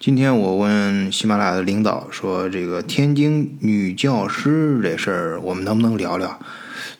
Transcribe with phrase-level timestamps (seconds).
[0.00, 6.28] 今天我问喜马拉雅的领导说：“这个天津女教师这事儿，我们能不能聊聊？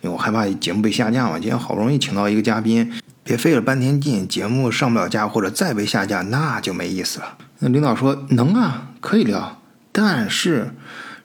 [0.00, 1.34] 因为我害怕节目被下架嘛。
[1.34, 2.92] 今天好不容易请到一个嘉宾，
[3.22, 9.62] 别费了半天劲，节目上不了架或者再被下架，那就没意思了。”那领导说：“能啊，可以聊，
[9.92, 10.74] 但是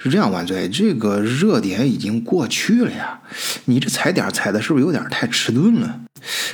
[0.04, 3.22] 是这样，万岁，这个热点已经过去了呀，
[3.66, 6.02] 你这踩点踩的是不是有点太迟钝了？”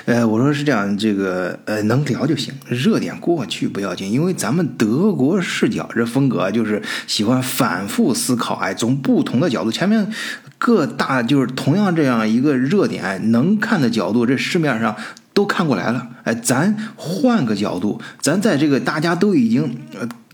[0.05, 10.11] 呃，我说是这样，这个呃能聊就行，热点过去不要紧，因为咱们德国视角这风格就是喜欢反复思考，哎，从不同的角度，前面
[10.59, 14.95] 各大就是同样这样一个热点能看的角度，这市面上
[15.33, 19.77] 都看过来了，哎，咱换个角度，咱在这个大家都已经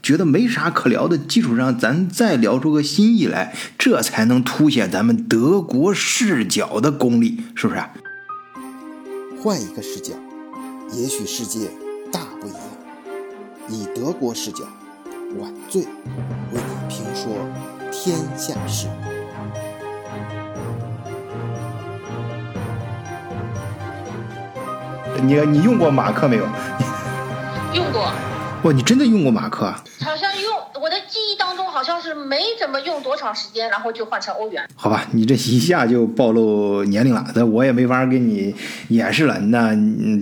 [0.06, 7.82] 觉得没啥可聊的基础上，咱再聊出个新意来，这才能凸显咱们德国视角的功力，是不是？
[9.42, 10.14] 换一个视角，
[10.94, 11.72] 也许世界
[12.12, 12.60] 大不一样。
[13.68, 14.64] 以德国视角，
[15.40, 15.90] 晚醉为
[16.54, 17.34] 你评说
[17.92, 18.88] 天下事。
[25.24, 26.46] 你你用过马克没有？
[27.74, 28.14] 用过。
[28.66, 29.72] 哇，你真的用过马克？
[30.02, 34.68] 好像用我的记忆当中好像是没怎么用多长时间，然后就换成欧元。
[34.76, 38.56] 好吧，你这一下就暴露年龄了，那我也没法给你
[38.88, 39.38] 演示了。
[39.38, 39.72] 那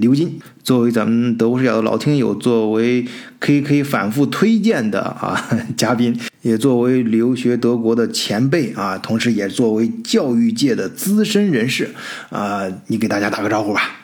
[0.01, 3.07] 刘金作为咱们德国视角的老听友，作为
[3.39, 5.41] KK 反复推荐的啊
[5.77, 11.95] 嘉宾，也作为留学德国的前辈啊，同时也作为教育界的资深人士
[12.29, 14.01] 啊，你给大家打个招呼吧。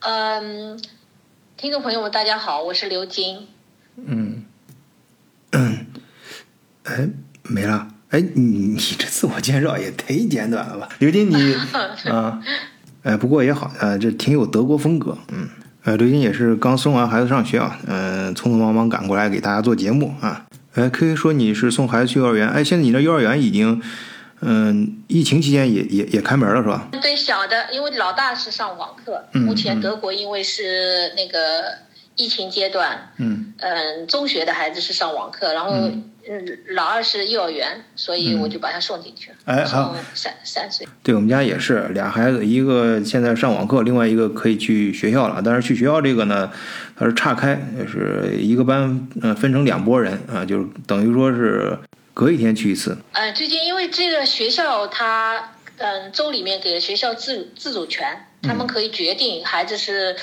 [0.00, 0.78] 嗯，
[1.56, 3.48] 听众朋友们，大家好，我是刘金。
[4.06, 4.44] 嗯，
[6.84, 7.08] 哎，
[7.44, 7.88] 没了。
[8.10, 11.54] 哎，你你这自我介绍也忒简短了吧，刘金你
[12.10, 12.42] 啊，
[13.04, 15.16] 哎，不过也好，呃，这挺有德国风格。
[15.28, 15.48] 嗯，
[15.84, 20.44] 呃，刘金也是刚送完孩子上学啊，嗯，匆匆忙忙赶过来给大家做节目啊。
[20.74, 23.80] 哎，可以说你是送孩子去幼儿园，哎，现在你那幼儿园已经，
[24.40, 26.88] 嗯，疫情期间也也也开门了是吧？
[27.00, 31.88] 对，小的，因为老大是上网课，目前德国因为是那个。
[32.20, 35.72] 疫情阶段，嗯嗯，中学的孩子是上网课，然后
[36.28, 39.36] 嗯，老二是幼儿园，所以我就把他送进去了。
[39.46, 40.86] 哎，好，三三岁。
[41.02, 45.40] 对我们家也是俩孩子，一个现在上网课，另外一个可以去学校了。
[45.42, 46.52] 但是去学校这个呢，
[46.94, 47.58] 它是岔开，
[47.90, 51.78] 是一个班，嗯，分成两拨人啊，就是等于说是
[52.12, 52.98] 隔一天去一次。
[53.12, 60.14] 呃，最近因为这个学校它，嗯，州里面给了学校自自主权，他们可以决定孩子是。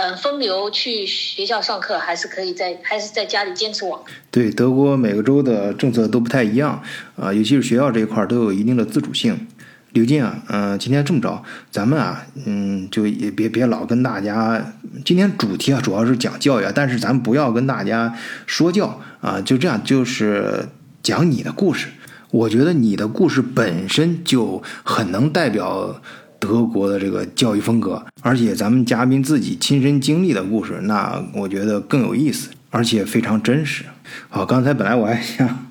[0.00, 4.02] 嗯，分流去学校上课，还是可以在还是在家里坚持网。
[4.30, 6.82] 对，德国每个州的政策都不太一样
[7.16, 9.46] 啊，尤其是学校这一块都有一定的自主性。
[9.92, 14.72] 刘静啊，嗯，今天这么着，咱们啊，嗯，就也别别老跟大家，
[15.04, 18.16] 今天主题啊主要是讲教育啊，但是咱不要跟大家
[18.46, 20.68] 说教啊，就这样，就是
[21.02, 21.88] 讲你的故事。
[22.30, 26.00] 我觉得你的故事本身就很能代表。
[26.40, 33.84] 德国的这个教育风格，而且咱们嘉宾自己亲身经历的故事，那我觉得更有意思，而且非常真实。
[34.30, 35.66] 好，刚才本来我还想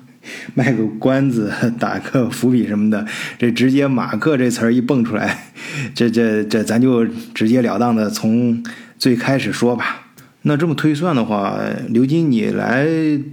[0.54, 3.04] 卖个关子，打个伏笔什么的，
[3.36, 5.52] 这直接马克这词儿一蹦出来，
[5.94, 8.62] 这这这咱就直截了当的从
[8.96, 10.06] 最开始说吧。
[10.42, 11.58] 那这么推算的话，
[11.88, 12.86] 刘金，你来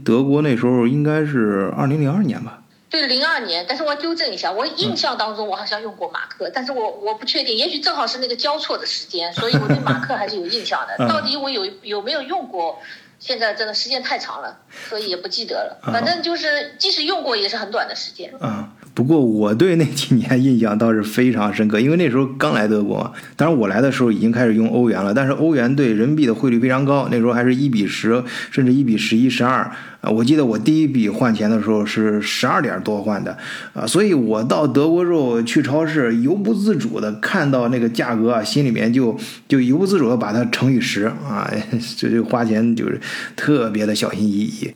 [0.04, 2.60] 德国那时候应该是二零零二年吧？
[2.90, 10.96] 对，零二年，但是我要纠正一下，我印象当中我好像用过马克，但是我我不确定，也许正好是那个交错的时间，所以我对马克还是有印象的。
[11.08, 12.80] 到底我有有没有用过？
[13.20, 14.60] 现在真的时间太长了，
[14.90, 15.80] 所以也不记得了。
[15.92, 18.32] 反正就是即使用过，也是很短的时间。
[18.40, 18.70] 嗯。
[18.98, 23.12] 不过我对那几年印象倒是非常深刻，因为那时候刚来德国嘛。
[23.36, 29.72] 当然我来的时候已经开始用欧元了，但是欧元对人民币的汇率非常高，那时候还是一比十，甚至一比十一、十二
[30.02, 30.10] 啊。
[30.10, 33.38] 我记得我第一笔换钱的时候是十二点多换的
[33.74, 39.16] 啊，所以我到德国之后去超市，由不自主的看到那个价格啊，心里面就
[39.48, 41.48] 就由不自主的把它乘以十啊，
[41.96, 43.00] 这就花钱就是
[43.36, 44.72] 特别的小心翼翼。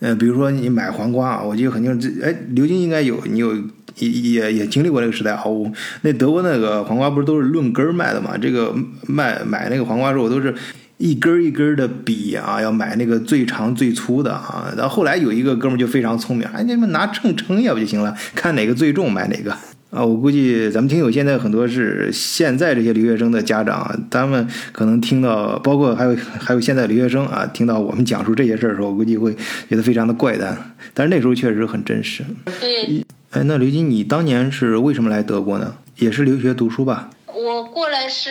[0.00, 3.54] 嗯，比如说你买黄瓜啊，我记得肯定这哎，刘金应该有，你有
[3.96, 5.44] 也也也经历过这个时代啊。
[5.44, 5.70] 我
[6.02, 8.36] 那德国那个黄瓜不是都是论根卖的嘛？
[8.36, 8.74] 这个
[9.06, 10.54] 卖买那个黄瓜时候我都是
[10.96, 14.72] 一根一根的比啊，要买那个最长最粗的啊。
[14.76, 18.16] 然后后来有一个哥们就非常聪明，哎，你们拿秤称一下不就行了？
[18.34, 19.54] 看哪个最重买哪个。
[19.90, 29.34] 啊，我估计咱们听友现在很多是现在这些留学生的家长，他们可能听到，包括还有还有现在留学生啊，听到我们讲述这些事儿的时候，我估计会
[29.68, 30.76] 觉得非常的怪诞。
[30.94, 32.24] 但是那时候确实很真实。
[32.60, 33.04] 对。
[33.30, 35.76] 哎，那刘金，你当年是为什么来德国呢？
[35.96, 37.10] 也是留学读书吧？
[37.26, 38.30] 我过来是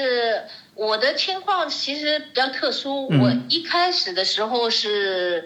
[0.76, 5.44] 我的情况其实比较特殊，我一开始的时候是。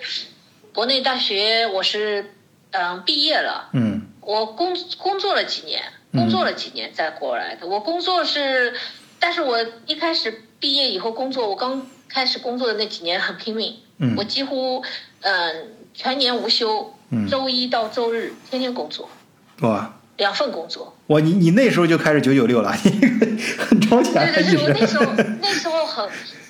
[0.74, 2.32] 国内大学我是
[2.72, 5.84] 嗯毕业了，嗯我工工作了几年，
[6.14, 7.68] 工作了几年再过来的。
[7.68, 8.74] 我工作是，
[9.20, 14.16] 但是我一开始毕业以后工作，我刚开始工作的那几年很拼命，嗯。
[14.16, 14.84] 我几乎
[15.22, 17.28] 嗯全年无休，嗯。
[17.28, 19.10] 周一到周日天天工作，
[19.62, 19.94] 哇。
[20.18, 20.96] 两份工作。
[21.08, 22.92] 哇，你你那时候就开始九九六了，你
[23.58, 25.06] 很超前对，对对，我那时候
[25.42, 26.08] 那时候很，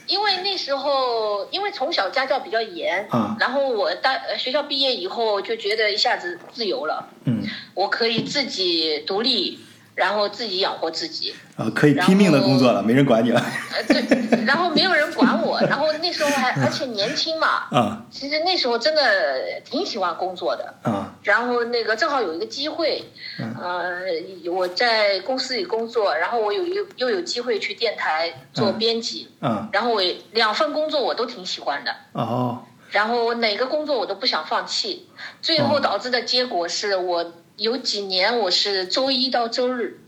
[0.08, 3.36] 因为那时候因为从小家教比较严，啊。
[3.40, 7.44] 然后我大呃学校毕业以后就觉得一下子自由了，嗯。
[7.74, 9.60] 我可以自己独立，
[9.96, 13.40] 然后自己养活自己，啊，可以拼命的工作了，没人管你了。
[13.72, 18.06] 呃对，然后没有人管我， 然后那时候还而且年轻嘛，啊。
[18.12, 20.74] 其实那时候真的挺喜欢工作的。
[20.82, 21.14] 啊。
[21.24, 23.04] 然后那个正好有一个机会，
[23.40, 23.56] 嗯。
[23.62, 29.70] 呃，我在公司里工作，然后我有一又有机会去电台做嗯编辑，啊。
[29.72, 30.02] 然后我
[30.32, 32.64] 两份工作我都挺喜欢的，哦。
[32.92, 35.08] 然后哪个工作我都不想放弃，
[35.42, 40.00] 最后导致的结果是我有几年我是周一到周日，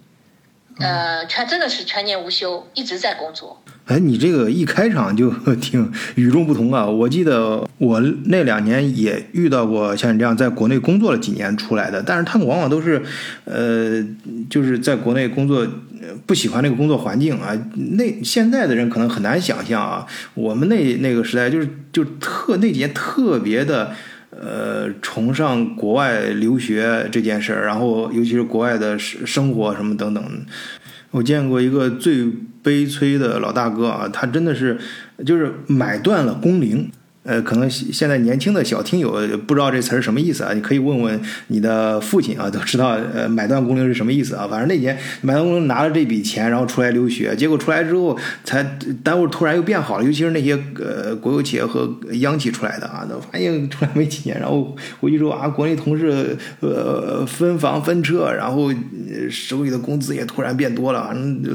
[0.79, 3.61] 呃，全真的是全年无休，一直在工作。
[3.85, 6.85] 哎，你这个一开场就挺与众不同啊！
[6.89, 13.03] 我记得我那两年也遇到过像你这样在国内工作了几年出来的，但是他们往往都是，
[13.43, 14.03] 呃，
[14.49, 15.59] 就是在国内工作
[16.01, 17.55] 呃不喜欢那个工作环境啊。
[17.75, 23.93] 那现在的人可能很难想象啊，我们那那个时代就是就特那几年特别的。
[24.41, 30.23] 呃，崇尚国外留学这件事儿，然后尤其是国外的生生活什么等等，
[31.11, 32.29] 我见过一个最
[32.61, 34.77] 悲催的老大哥啊，他真的是
[35.25, 36.91] 就是买断了工龄。
[37.25, 40.53] 呃，可能现在年轻的小听友不知道这词儿什么意思啊？
[40.53, 44.47] 你可以问问你的父亲啊，都知道呃买断工龄是什么意思啊。
[44.47, 48.63] 反正那年买断工龄拿了这笔钱，然后出来留学，结果出来之后才
[49.03, 58.71] 单位突然又变好了，尤其是那些呃国有企业和央企出来的啊，都发现出来没几年，然后回去之后啊，国内同事呃分房分车，然后
[59.31, 61.11] 手里的工资也突然变多了，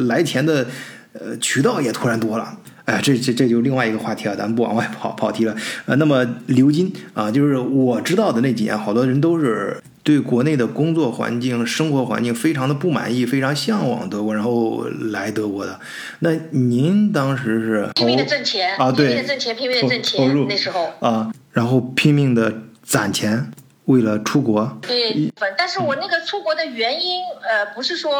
[0.09, 0.67] 来钱的
[1.13, 2.59] 呃渠道也突然多了。
[2.91, 5.55] 哎，这这这就另外一个话题了，咱们不往外跑跑题了。
[5.87, 15.79] 呃，那么刘金啊，就是我知道的那几年，好多人都是对国内的工作环境、生活环境非常的不满意，非常向往德国，然后来德国的。
[16.19, 20.47] 那您当时是拼命的挣钱啊对拼命的挣钱，拼命的挣钱。
[20.49, 22.53] 那时候，啊，然后拼命的
[22.83, 23.53] 攒钱，
[23.85, 24.77] 为了出国。
[24.83, 28.11] 对，但是我那个出国的原因，呃，不是说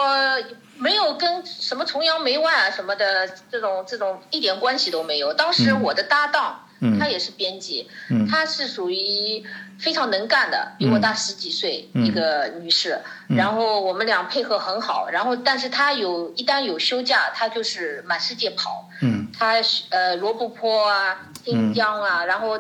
[0.81, 5.33] 没有跟什么崇洋媚外啊什么的这种这种一点关系都没有。
[5.35, 5.83] 当时嗯。
[5.83, 6.99] 我的搭档，嗯。
[6.99, 8.27] 他也是编辑，嗯。
[8.27, 9.45] 她是属于
[9.79, 12.07] 非常能干的，比我大十几岁、嗯。
[12.07, 12.99] 一个女士。
[13.29, 18.89] 然后我们俩配合很好，然后但是她有一旦有休假，她就是满世界跑。
[19.03, 19.29] 嗯。
[19.39, 19.57] 她
[19.91, 22.59] 呃罗布泊啊、新疆啊，然后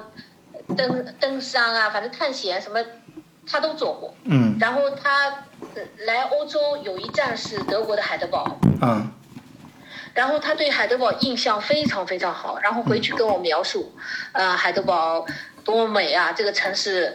[0.76, 2.80] 登登山啊，反正探险什么，
[3.46, 4.14] 她都做过。
[4.24, 5.28] 嗯然后他
[5.74, 9.10] 呃来欧洲有一站是德国的海德堡，嗯
[10.12, 13.92] 然后他对海德堡印象非常非常好，然后回去跟我描述，
[14.32, 15.24] 呃，海德堡
[15.64, 17.14] 多么美啊，这个城市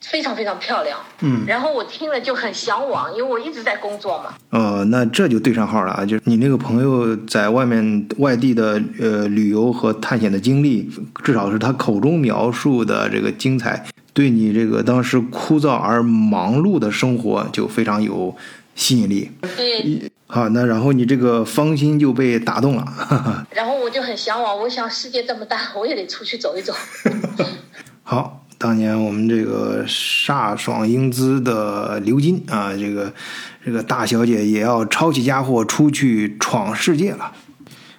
[0.00, 0.98] 非常非常漂亮。
[1.20, 4.34] 嗯然后我听了就很向往，因为我一直在工作嘛。
[4.50, 6.06] 哦，那这就对上号了啊！
[6.06, 10.88] 就是你那个朋友在外面外地的呃旅游和探险的经历，
[11.24, 13.84] 至少是他口中描述的这个精彩，
[14.16, 18.34] 对你这个当时枯燥而忙碌的生活就非常有
[18.74, 19.30] 吸引力。
[19.58, 23.46] 对，好，那然后你这个芳心就被打动了，哈哈。
[23.50, 26.72] 然后我就很向往，我想世界这么大，我也得出去走一走。
[28.02, 33.12] 好，当年我们这个飒爽英姿的刘金啊，这个
[33.62, 37.30] 这个大小姐也要抄起家伙出去闯世界了。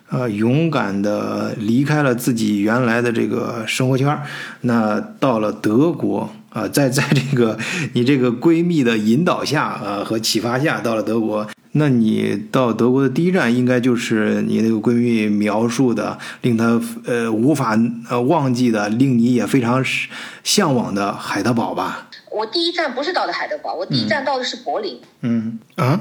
[0.10, 4.24] 呃，勇敢的离开了自己原来的这个生活圈儿
[4.62, 7.58] 那到了德国啊、在 在这个
[7.94, 11.48] 你这个闺蜜的引导下啊、和启发下，到了德国。
[11.74, 17.78] 那你到德国的第一站，应该就是你那个闺蜜描述的，令她呃无法
[18.10, 19.84] 呃忘记的，令你也非常
[20.44, 22.08] 向往的海德堡吧？
[22.32, 25.00] 我第一站不是到的海德堡，我第一站到的是柏林。
[25.22, 26.00] 嗯啊，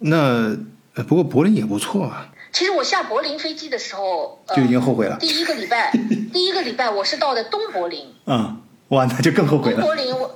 [0.00, 0.54] 那
[0.94, 5.18] 呃不过柏林也不错啊，其实我下柏林飞机的时候，呃就已经后悔了。
[5.20, 5.92] 第一个礼拜，
[6.32, 8.14] 第一个礼拜我是到的东柏林。
[8.24, 9.76] 嗯、哇，那就更后悔了。
[9.76, 10.34] 东柏林，我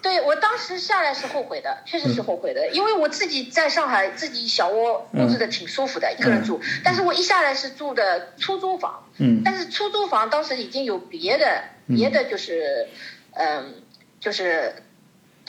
[0.00, 9.42] 对我当时下来是后悔的，确实是后悔的，因为我自己在上海自己小窝布置的挺舒服的，一个人住，但是我一下来是住的出租房，嗯。
[9.44, 12.86] 但是出租房当时已经有别的别的就是，
[13.32, 13.74] 嗯，
[14.20, 14.72] 就是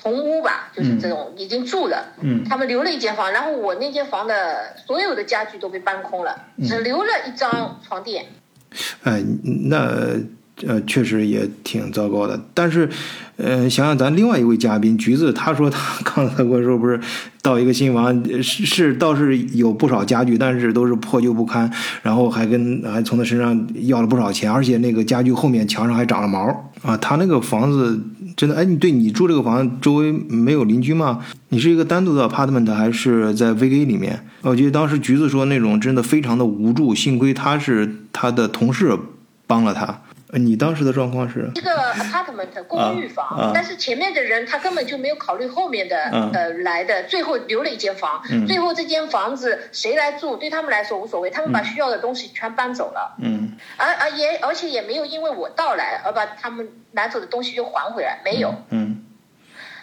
[0.01, 8.25] 同屋吧，就是这种已经住了，嗯他们留了一间房，然后我那间房的所有的家具都被搬空了，只留了一张床垫。
[9.03, 9.23] 哎，
[9.69, 10.15] 那
[10.65, 12.39] 呃，确实也挺糟糕的。
[12.53, 12.89] 但是，
[13.37, 16.99] 呃，想想咱另外一位嘉宾橘子，他说他 刚才跟我说不是
[17.41, 26.97] 到一个新房，是是倒是有不少家具，但是都是破旧不堪，然后还跟还从他身上要了不少钱，而且那个家具后面墙上还长了毛啊。
[26.97, 27.99] 他那个房子
[28.35, 31.19] 真的，哎，你对你住这个房子周围没有邻居吗？
[31.49, 34.25] 你是一个单独的 apartment 还是在 VA 里面？
[34.41, 38.97] 我记得当时橘子说那种真的非常的无助，幸亏他是他的同事
[39.45, 40.01] 帮了他。
[40.37, 41.49] 呃你当时的状况是？
[41.55, 43.51] 一个 apartment 公寓房，啊。
[43.53, 48.45] 但是前面的人他根本就没有考虑后面的、嗯呃来的，最后留了一间房，嗯。
[48.45, 53.57] 最后这间房子谁来住对他们来说无所谓，他们把需要的东西全搬走了，嗯。
[53.77, 59.03] 而而也而且也没有因为我到来而把他们拿走的东西又还回来，没有，嗯。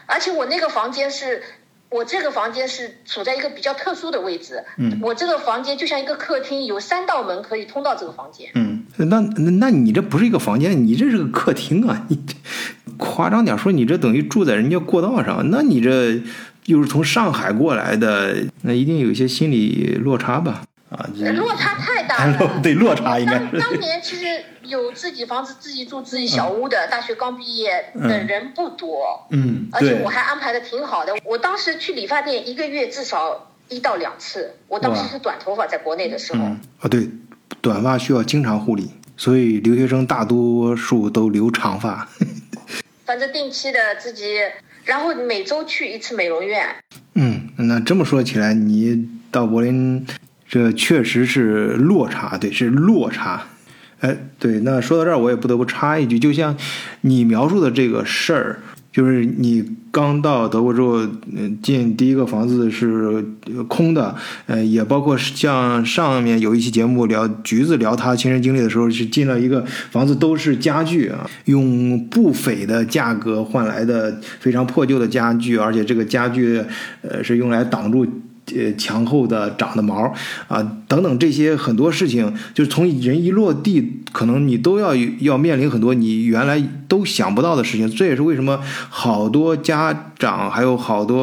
[0.07, 1.43] 而且我那个房间是。
[1.91, 4.99] 我这个房间是处在一个比较特殊的位置，嗯。
[5.01, 8.51] 我这个房间就像一个客厅，有三道门可以通到这个房间。
[8.57, 8.64] 嗯，
[8.97, 12.07] 那那那你这不是一个房间，你这是个客厅啊！
[12.09, 12.35] 你这
[12.97, 16.23] 夸张点说，你这等于住在人家过道上，那你这
[16.67, 20.63] 又是从上海过来的，那一定有一些心理落差吧？
[20.91, 22.61] 啊，这落差太大了。
[22.63, 24.27] 对落差应该当是当年其实
[24.63, 31.13] 有自己房子、自己住自己小屋的，大学刚毕业的人不多，嗯，对而且我还安排的挺好的。
[31.25, 34.55] 我当时去理发店一个月至少一到两次。
[34.69, 37.09] 我当时是短头发，在国内的时候，嗯啊对，
[37.61, 42.09] 短发需要经常护理，所以留学生大多数都留长发。
[43.07, 44.39] 反正定期的自己，
[44.85, 46.67] 然后每周去一次美容院。
[47.15, 50.07] 嗯，那这么说起来，你到柏林，
[50.49, 53.47] 这确实是落差，对，是落差。
[54.01, 56.57] 哎，对，那说到这儿，我也不得不插一句，就像
[57.03, 58.61] 你描述的这个事儿，
[58.95, 61.01] 就是你刚到德国之后，
[61.33, 63.21] 嗯，进第一个房子是
[63.67, 64.15] 空的，
[64.47, 76.63] 呃，也包括像上面有一期节目聊橘子聊他亲身经历的时候，是进了一个房子都是家具啊，用不菲的价格换来的非常破旧的家具，而且这个家具
[77.03, 78.07] 呃是用来挡住。
[78.55, 80.13] 呃，墙后的长的毛
[80.49, 87.91] 啊，等等这些很多事情，就是从人一落地，可能你都要要面临很多你原来都想不到的事情。
[87.91, 88.61] 这也是为什么
[88.91, 91.23] 好多家长还有好多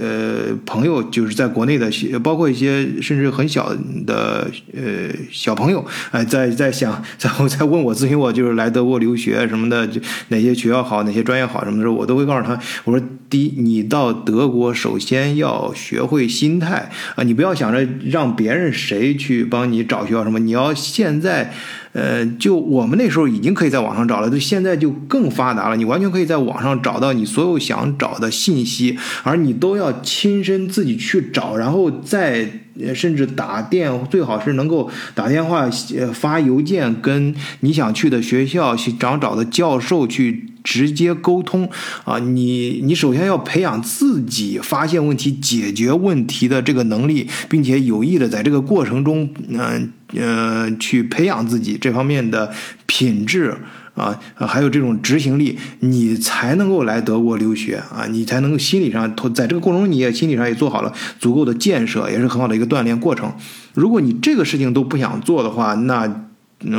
[0.00, 1.90] 呃朋友，就是在国内的，
[2.22, 3.74] 包括一些甚至很小
[4.06, 21.52] 的呃小朋友，哎、在在想，在在问我咨询我，就是来德国留学什么的，就哪些学校好，哪些专业好什么的时候，我都会告诉他，我说第一，你到德国首先要学会新态啊，你不要想着让别人谁去帮你找学校什么，你要现在。
[21.94, 32.46] 呃，就我们那时候已经可以在网上找了，就现在就更发达了，你完全可以在网上找到你所有想找的信息，而你都要亲身自己去找，然后再
[32.94, 35.68] 甚至打电，最好是能够打电话、
[36.12, 41.70] 发邮件跟你想去的学校去、想找的教授去直接沟通
[42.04, 42.18] 啊。
[42.18, 52.52] 你你首先要培养自己发现问题、解决问题的这个能力，并且有意的在这个过程中，嗯呃去培养自己这方面的
[52.84, 53.56] 品质。
[53.98, 63.34] 啊，还有这种执行力，你才能够来德国留学啊，你才能够心理上，在这个过程中，你也心理上也做好了足够的建设，也是很好的一个锻炼过程。
[63.74, 66.27] 如果你这个事情都不想做的话，那，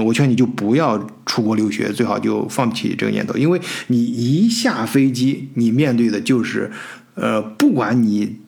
[0.05, 6.69] 我劝你就不要出国留学，最好就放弃这个念头，因为你一下飞机，你面对的就是，
[7.15, 8.39] 呃，不管你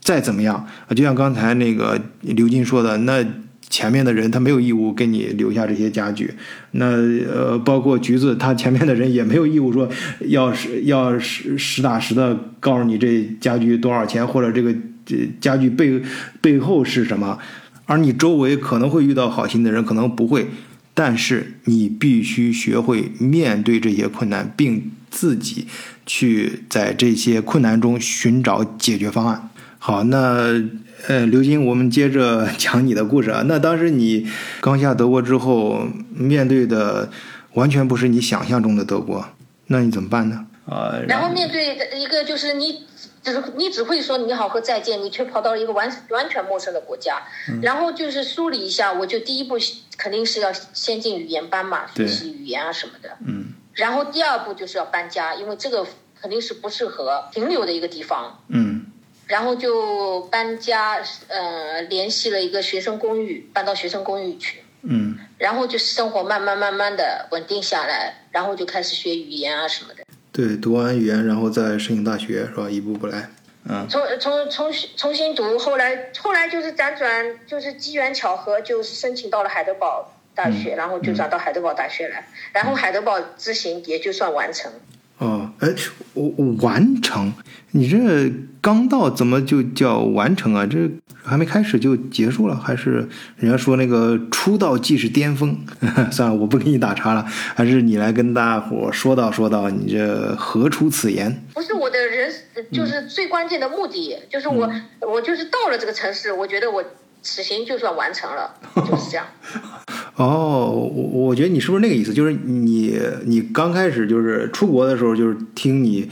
[0.00, 3.24] 再怎么样，就像刚才那个刘金说的，那
[3.70, 6.34] 前面的人他没有义务给你留下这些家具，
[6.72, 9.88] 那呃，包括橘子，他前面的人也没有义务说
[10.26, 14.74] 要是要实实打实的告诉你这家具多少钱，或者这个
[15.06, 16.02] 这家具背
[16.40, 17.38] 背后是什么，
[17.86, 20.48] 而你周围可能会遇到好心的人，可能不会。
[20.94, 25.66] 但是你必须学会面对这些困难，并自己
[26.04, 29.50] 去在这些困难中寻找解决方案。
[29.78, 30.62] 好，那
[31.08, 33.42] 呃，刘金，我们接着讲你的故事啊。
[33.46, 34.28] 那当时你
[34.60, 37.10] 刚下德国之后，面对的
[37.54, 39.26] 完全不是你想象中的德国，
[39.66, 40.46] 那你怎么办呢？
[40.66, 42.84] 啊，然后面对的一个就是你
[43.24, 47.20] 只你只会说你好和再见，你却跑到了一个完完全陌生的国家，
[47.62, 49.56] 然后就是梳理一下，我就第一步
[49.96, 55.86] 肯定是要先进语言班嘛，学习语言啊什么的，嗯然后第二步就是要搬家，因为这个
[56.20, 58.86] 肯定是不适合停留的一个地方，嗯
[59.26, 64.62] 然后就搬家，呃，联系了一个学生公寓，搬到学生公寓去。
[64.84, 70.02] 嗯然后就生活慢慢慢慢的稳定下来，然后就开始学语言啊什么的。
[70.32, 72.68] 对，读完语言，然后再申请大学，是吧？
[72.68, 73.30] 一步步来。
[73.64, 84.72] 嗯重重重重新读，后来后来就是辗转，就是机缘巧合，就是申请到了海德堡大学，然后就转到海德堡大学来，然后海德堡之行也就算完成。
[85.18, 85.68] 哦，哎，
[86.14, 87.32] 我我完成，
[87.72, 90.64] 你这刚到怎么就叫完成啊？
[90.66, 90.88] 这
[91.24, 95.56] 还没开始就结束了，还是人家说那个出道即是巅峰？
[96.12, 97.24] 算了，我不给你打岔了，
[97.54, 101.42] 还是你来跟大伙说道说道，你这何出此言？
[101.54, 102.30] 不是我的人，
[102.70, 106.84] 就是最关键的目的，就是我我就是到了这个城市，我觉得我
[107.22, 109.26] 此行就算完成了，就是这样。
[110.16, 112.12] 哦，我我觉得你是不是那个意思？
[112.12, 116.10] 就是你你刚开始就是出国的时候，就是听你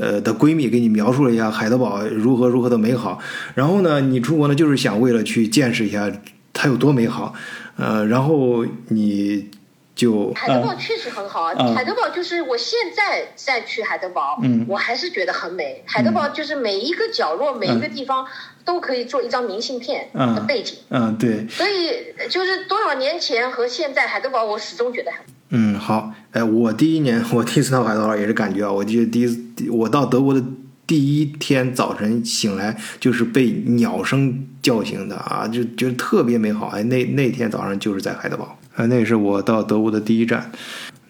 [0.00, 3.18] 呃的闺蜜给你描述了一下海德堡如何如何的美好，
[3.54, 6.10] 然后呢，你出国呢就是想为了去见识一下
[6.52, 7.34] 它有多美好，
[7.76, 9.50] 呃，然后你
[9.94, 15.82] 就海德堡确实很好啊，海德堡就是我现在再去海德堡，嗯我还是觉得很美。
[15.86, 18.26] 海德堡就是每一个角落、每一个地方
[18.64, 20.78] 都可以做一张明信片的背景。
[20.88, 25.20] 嗯，对，所以就是多少年前和现在，海德堡我始终觉得很。
[25.50, 29.38] 嗯，好，哎，我第一年 我第一次到海德堡也是感觉啊，我记得第一次
[29.70, 30.42] 我到德国的
[30.86, 36.68] 第一天早晨醒来就是被鸟声叫醒的啊，就觉得特别美好。
[36.68, 40.50] 哎，那那天早上就是在海德堡，啊，那也是我到德国的第一站。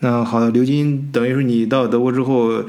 [0.01, 2.65] 那好的，刘金，等于是你到德国之后，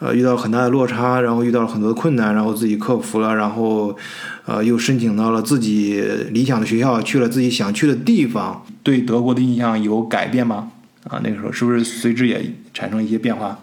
[0.00, 3.96] 呃，遇到很大的落差，然后遇到了很多的困难，然后自己克服了，然后，
[4.44, 10.72] 呃，又申请到了自己理想的学校，去了自己想去的地方，对德国的印象有改变吗？
[11.08, 12.42] 啊，那个时候是不是随之也
[12.72, 13.62] 产生一些变化？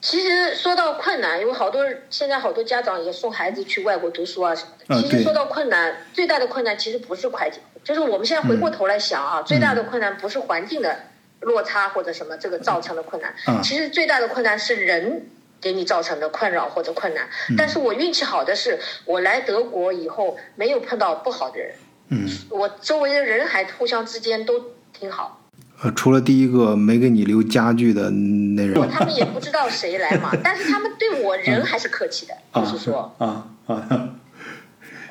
[0.00, 5.02] 其实说到困难，因为好多现在好多家长也送孩子去外国读书啊什么的。
[5.02, 10.98] 其实说到困难，最大的困难其实不是会计，就是我们现在回过头来想啊，最大的困难不是环境的
[11.40, 15.26] 落差或者什么这个造成的困难，嗯其实最大的困难是人。
[15.62, 17.24] 给你造成的困扰或者困难，
[17.56, 21.76] 但是我运气好的是，我来德国以后没有碰到不好的人，
[22.08, 25.40] 嗯，我周围的人还互相之间都挺好，
[25.82, 34.10] 呃，除了第一个没给你留家具的那人，他们也不知道谁来嘛， 但是他们对我人还是客气的，就是说，啊啊，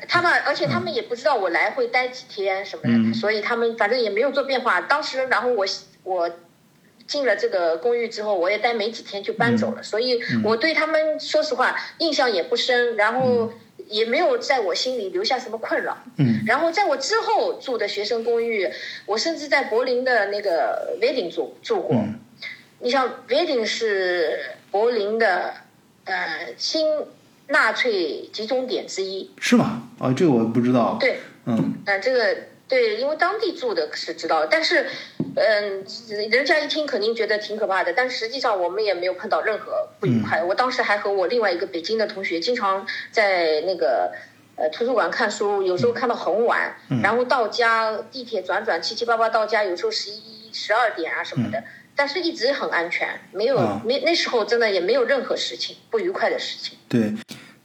[0.08, 3.14] 他们，而且他们也不知道我来会待几天什么的，嗯。
[3.14, 4.80] 所以他们反正也没有做变化。
[4.82, 5.66] 当时，然后我
[6.04, 6.30] 我
[7.06, 13.52] 进了这个公寓之后，我也待没几天就搬走了，所以我对他们说实话印象也不深，然后
[13.92, 15.98] 也没有在我心里留下什么困扰。
[16.18, 18.68] 嗯然后在我之后住的学生公寓，
[19.06, 21.96] 我甚至在柏林的那个 Wedding 住住过。
[21.96, 22.20] 嗯
[22.80, 24.40] 你像 Wedding 是
[24.72, 25.54] 柏林的
[26.06, 26.88] 呃新
[27.50, 29.30] 纳粹集中点之一。
[29.40, 29.84] 是吗？
[30.00, 30.98] 啊，这个我不知道。
[31.00, 32.36] 对，嗯那，这个
[32.72, 34.86] 对，因为当地住的是知道，但是，
[35.36, 35.84] 嗯，
[36.30, 40.42] 人家一听肯定觉得挺可怕的，但实际上我们也没有碰到任何不愉快。
[40.42, 44.14] 我当时还和我另外一个北京的同学，经常在那个
[44.56, 51.62] 呃图书馆看书，有时候看到很晚，然后到家地铁转转七七八八到家，有时候十一十二点啊什么的。
[51.94, 56.78] 但是一直很安全，没有、啊没那时候真的也没有任何事情不愉快的事情。
[56.88, 57.14] 对，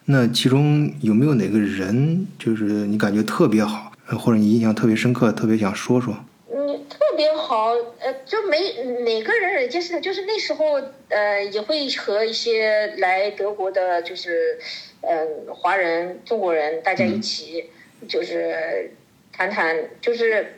[0.06, 6.14] 那其中有没有哪个人，就是你感觉特别好，呃或者你印象特别深刻，特别想说说？
[6.52, 8.72] 嗯，特别好，呃，就没
[9.04, 14.58] 哪个人人皆是的，就是那时候，呃，也会和一些来德国的，就是，
[15.02, 17.70] 嗯、华人、中国人，大家一起，
[18.08, 18.92] 就是
[19.32, 20.54] 谈谈，就是，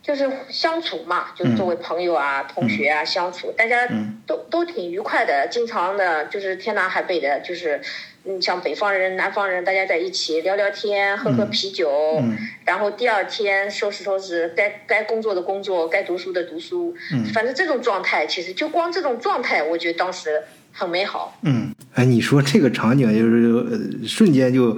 [0.00, 4.22] 就是相处嘛，就是作为朋友啊、同学啊相处，大家嗯。
[4.26, 7.80] 都都挺愉快的，经常的，就是天南海北的，就是，
[8.28, 21.38] 嗯，像北方人、南方人，大家在一起聊聊天，喝喝啤酒，嗯然后第二天收拾收拾，该该工作的工作，该读书的读书，嗯反正这种状态，其实就光这种状态，我觉得当时很美好。
[21.42, 24.76] 嗯，哎，你说这个场景就是、呃、瞬间就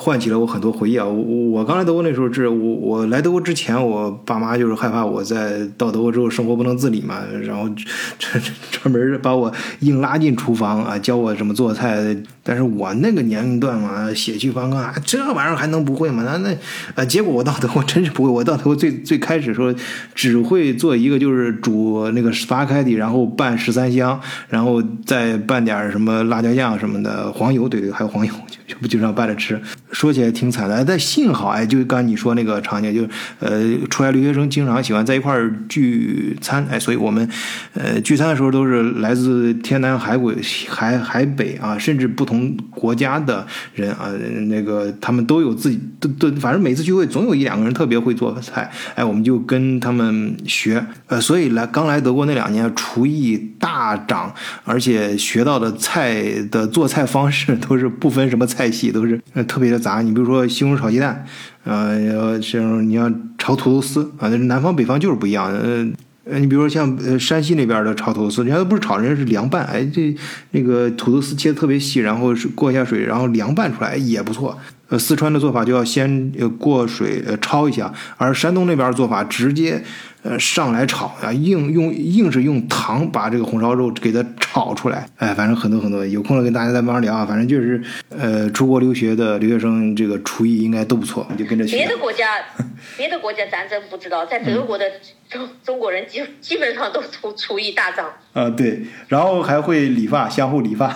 [0.00, 1.04] 唤起了我很多回忆啊！
[1.04, 7.68] 我我刚来德国那时候是我我来德国之前，我爸妈就是害怕我在到德国之后生活不能自理嘛，然后
[8.18, 12.16] 专专门把我硬拉进厨房啊，教我怎么做菜。
[12.44, 16.22] 但是我那个年龄段嘛，血气方刚，啊这玩意儿还能不会吗？
[16.24, 16.56] 那那
[16.94, 18.30] 呃，结果我到德国真是不会。
[18.30, 19.74] 我到德国最最开始说
[20.14, 28.32] 只会做一个就是煮那个斯巴开底，然后拌十三香，然后再拌点什么辣椒酱什么的，黄油，对对，还有黄油，
[28.66, 29.60] 就就就这样拌着吃。
[29.90, 37.28] 说起来挺惨的，但幸好哎，就刚你说那个场景，就呃，出来留学生经常喜欢在一块儿聚餐，哎，所以我们
[37.74, 40.36] 呃聚餐的时候都是来自天南海北、
[40.68, 44.10] 海海北啊，甚至不同国家的人啊，
[44.48, 60.02] 那个他们都有自己都都，反正每次聚会总有一两个人特别会做菜，哎，我们就跟他们学，呃，所以来刚来德国那两年，厨艺大涨，而且学到的菜的做菜方式都是不分什么菜系，都是呃特别的杂。
[60.02, 61.24] 你比如说西红柿炒鸡蛋，
[61.64, 65.52] 呃，像你像炒土豆丝啊，南方北方就是不一样。
[65.52, 65.86] 呃，
[66.24, 69.64] 呃，你比如说像呃山西那边的炒土豆丝，人家都不是炒，人家是凉拌。
[69.64, 70.14] 哎，这
[70.50, 74.58] 那个土豆丝切的特别细，然后是过一下水，然后凉拌出来也不错。
[74.90, 79.84] 呃，四川的做法就要先呃过水呃焯一下，而山东那边的做法直接
[80.28, 85.08] 呃上来炒啊，硬用硬是用糖把这个红烧肉给它炒出来。
[85.16, 87.24] 哎，反正很多很多，有空了跟大家再慢慢聊啊。
[87.24, 91.88] 反正就是呃出国留学的留学生，这个厨艺应该都不错，就跟着学别。
[91.88, 92.26] 的国家，
[92.98, 94.84] 别的国家咱真不知道，在德国的
[95.30, 98.06] 中中国人基基本上都厨厨艺大涨。
[98.34, 100.94] 啊，对，然后还会理发，相互理发。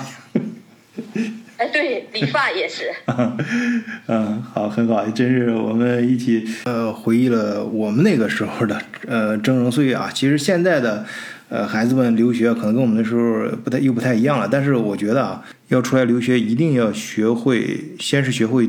[1.70, 2.90] 对，理发也是。
[4.08, 10.10] 嗯，好，很好，真是我们一起呃回忆了我们那个时候的呃峥嵘岁月啊。
[10.12, 11.04] 其实现在的
[11.48, 18.68] 呃孩子们留学可能跟我们那时候不太又不太一样了，但是我觉得啊，要出来留学一定要学会，先是学会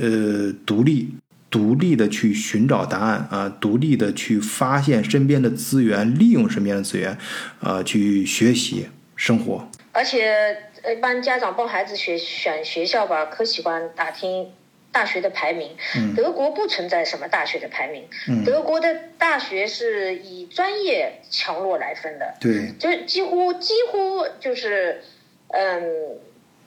[0.00, 1.14] 呃独立。
[1.50, 7.16] 独立的去寻找答案啊，独立的去发现身边的资源，利用身边的资源，
[7.60, 9.70] 啊，去学习生活。
[9.94, 10.56] 而且
[10.92, 14.52] 一般家长帮孩子学选学校吧，可喜欢打听
[14.90, 15.76] 大学的排名。
[16.16, 18.08] 德国不存在什么大学的排名，
[18.44, 22.34] 德国的大学是以专业强弱来分的。
[22.40, 25.00] 对，就几乎几乎就是，
[25.48, 26.18] 嗯，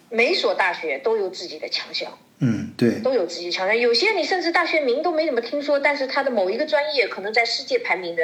[0.10, 2.18] 每所大学都有自己的强项。
[2.40, 8.22] 嗯，对，都有自己强项，有些你甚至大学名都没怎么听说，但是他的某一个专业可能在世界排名的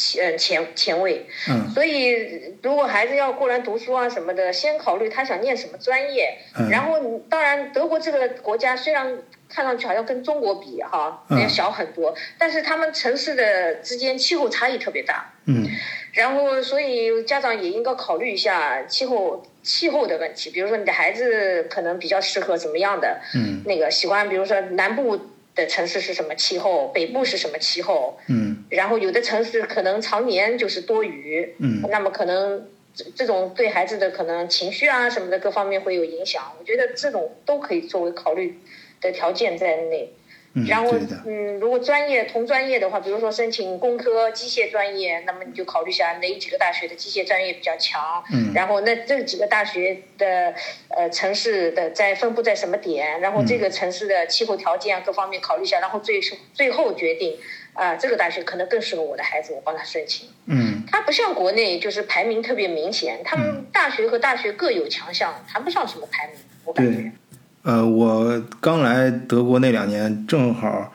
[0.00, 1.26] 前前前卫。
[1.48, 6.38] 嗯所以如果孩子要过来读书啊什么的，先考虑他想念什么专业。
[6.58, 15.34] 嗯然后当然，德国这个国家虽然看上去好像跟中国比哈嗯要小很多，但是他们城市的之间气候差异特别大。
[15.46, 15.66] 嗯
[16.12, 25.20] 然后，所以家长也应该考虑一下气候气候的问题，比如说你的孩子可能比较适合怎么样的，嗯那个喜欢，比如说南部
[25.60, 28.64] 的城市是什么气候，北部是什么气候，嗯。
[28.70, 31.82] 然后有的城市可能常年就是多雨，嗯。
[31.90, 38.58] 那么可能这这种对孩子的可能情绪啊什么的各方面会有影响，我觉得这种都可以作为考虑
[39.00, 40.12] 的条件在内。
[40.54, 40.92] 嗯，然后，，
[41.26, 48.24] 嗯，如果专业同专业的话，比如说申请工科、机械专业，那么你就考虑一下哪几个大学的机械专业比较强。
[48.32, 50.52] 嗯然后那这几个大学的
[50.88, 56.20] 呃城市的在分布在什么点，然后这个城市的气候条件啊各方面考虑一下，然后最
[56.52, 57.38] 最后决定
[57.72, 60.28] 啊、这个大学可能更适合我的孩子，我帮他申请。
[60.46, 67.12] 嗯它不像国内就是排名特别明显，他们大学和大学各有强项，谈不上什么排名，我感觉对。
[67.62, 70.92] 呃，我刚来德国那两年，正好，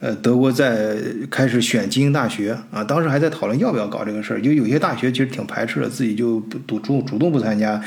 [0.00, 0.96] 呃，德国在
[1.30, 7.78] 开始选精英大学啊，当时还在讨论要不要搞这个事儿，就有些大学其实挺排斥的，自己就不主主主动不参加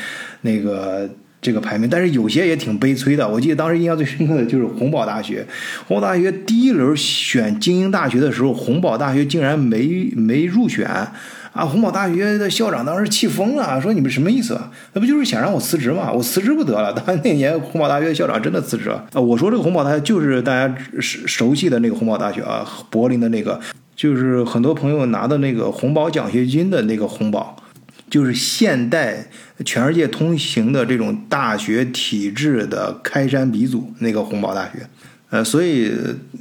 [0.42, 1.10] 那个
[1.42, 3.28] 这个排名，但是有些也挺悲催的。
[3.28, 5.46] 我记得当时印象最深刻的就是洪堡大学，
[5.88, 10.88] 洪堡大学第一轮选精英大学的时候，洪堡大学竟然没没入选。
[11.52, 14.58] 啊，洪堡大学的校长当时气疯了，说你们什么意思？
[14.94, 16.12] 那不就是想让我辞职吗？
[16.14, 16.94] 我辞职不得了。
[16.94, 19.04] 当那年洪堡大学校长真的辞职了。
[19.14, 23.60] 啊，我说这个洪堡大学就是大家熟熟悉的那个洪堡大学啊，柏林的那个，
[23.96, 27.58] 就是很多朋友拿的那个红宝奖学金的那个洪堡。
[28.10, 29.28] 就是现代
[29.64, 34.88] 全世界通行的这种大学体制的开山鼻祖，那个洪堡大学。
[35.32, 35.92] 呃，所以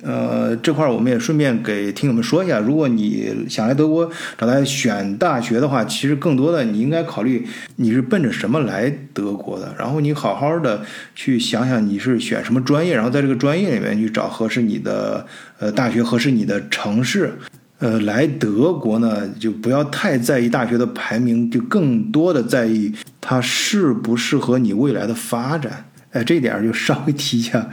[0.02, 10.82] 呃这块儿我们也顺便给听友们说一下，如果你想来德国找他选大学的话，其实更多的你应该考虑你是奔着什么来德国的，然后你好好的
[11.14, 15.26] 去想想你是选什么专业，然后在这个专业里面去找合适你的
[15.58, 17.34] 呃大学，合适你的城市。
[17.78, 25.84] 呃，来德国呢，就不要太在意大学的排名，就更多的在意它适不适合你未来的发展。
[26.10, 27.70] 哎，这一点就稍微提一下。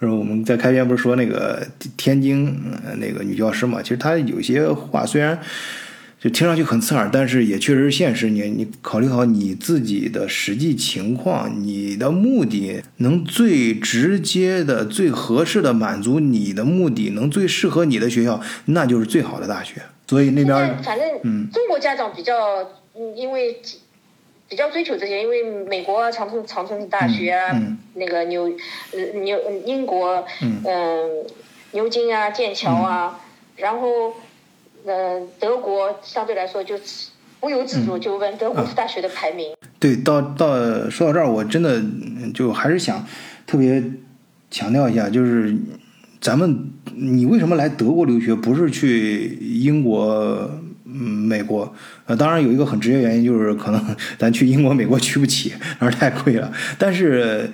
[0.00, 1.64] 呃，我们在开篇不是说那个
[1.96, 2.60] 天津
[2.98, 3.80] 那个女教师嘛？
[3.80, 5.38] 其实她有些话虽然
[6.22, 8.30] 就听上去很刺耳，但是也确实是现实。
[8.30, 19.82] 你你考虑好你自己的实际情况，你的目的能最直接的、最合适的满足你的目的，能最适合你的学校，那就是最好的大学。
[20.06, 22.34] 所以那边反正嗯中国家长比较，
[22.94, 23.56] 嗯，因为
[24.48, 28.44] 比较追求这些，因为美国啊长春长春大学啊，嗯那个纽
[28.92, 31.08] 呃纽英国，嗯
[31.72, 33.18] 牛津啊剑桥啊，
[33.56, 34.14] 然后
[34.84, 36.74] 呃德国相对来说就
[37.40, 39.54] 不由自嗯主就问德国大学的排名。
[39.78, 43.04] 对，到到说到这儿，我真的嗯就还是想
[43.46, 43.82] 特别
[44.50, 45.56] 强调一下，就是
[46.20, 50.50] 咱们你为什么来德国留学，不是去英国、
[50.84, 51.74] 嗯、美国？
[52.06, 56.52] 呃，当然有一个很直接原因，就是可能咱去英国、美国去不起，那儿太贵了。
[56.78, 57.50] 但是。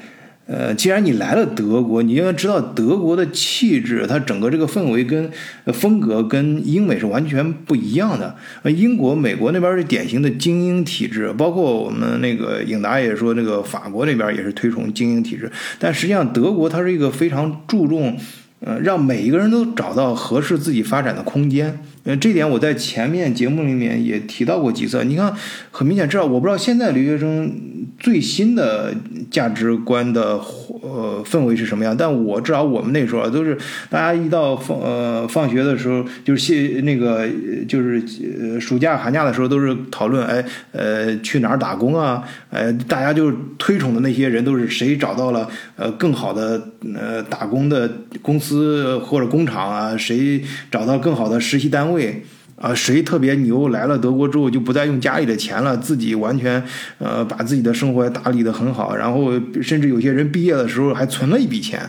[0.48, 5.30] 呃，既然你来了德国，你应该知道德国的气质，它整个这个氛围跟
[5.66, 8.34] 风格跟英美是完全不一样的。
[8.62, 15.52] 呃，英国、美国那边是典型的精英体制，包括我们那个影达也说，那个法国那边也是推崇精英体制。
[15.78, 18.16] 但实际上，德国它是一个非常注重，
[18.60, 21.78] 呃，让每一个人都找到合适自己发展的空间。
[22.08, 25.04] 呃，这点我在前面节目里面也提到过几次。
[25.04, 25.30] 你看，
[25.70, 27.52] 很明显知道，我不知道现在留学生
[28.00, 28.94] 最新的
[29.30, 30.40] 价值观的
[30.80, 33.58] 呃氛围是什么样，但我至少我们那时候，都是
[33.90, 37.28] 大家一到放呃放学的时候，就是谢那个
[37.68, 38.02] 就是
[38.40, 40.42] 呃暑假寒假的时候，都是讨论哎
[40.72, 47.86] 呃去哪儿打工啊，呃大家就推崇的那些人都是谁找到了呃更好的呃打工的
[48.22, 51.97] 公司或者工厂啊，谁找到更好的实习单位。
[51.98, 52.22] 对
[52.54, 56.62] 啊，谁特别牛来了德国之后就不再用家里的钱了，自己完全
[56.98, 61.80] 呃把自己的生活打理得很好，然后甚至有些人毕业的时候还存了一笔钱，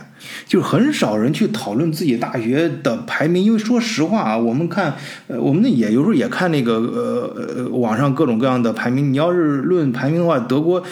[0.46, 4.94] 就很少人去讨论自己大学的排名，因为说实话啊，我们看
[5.28, 10.82] 呃我们那也有时候也看那个呃呃网上各种各样的排名，你要是论排名的话，德国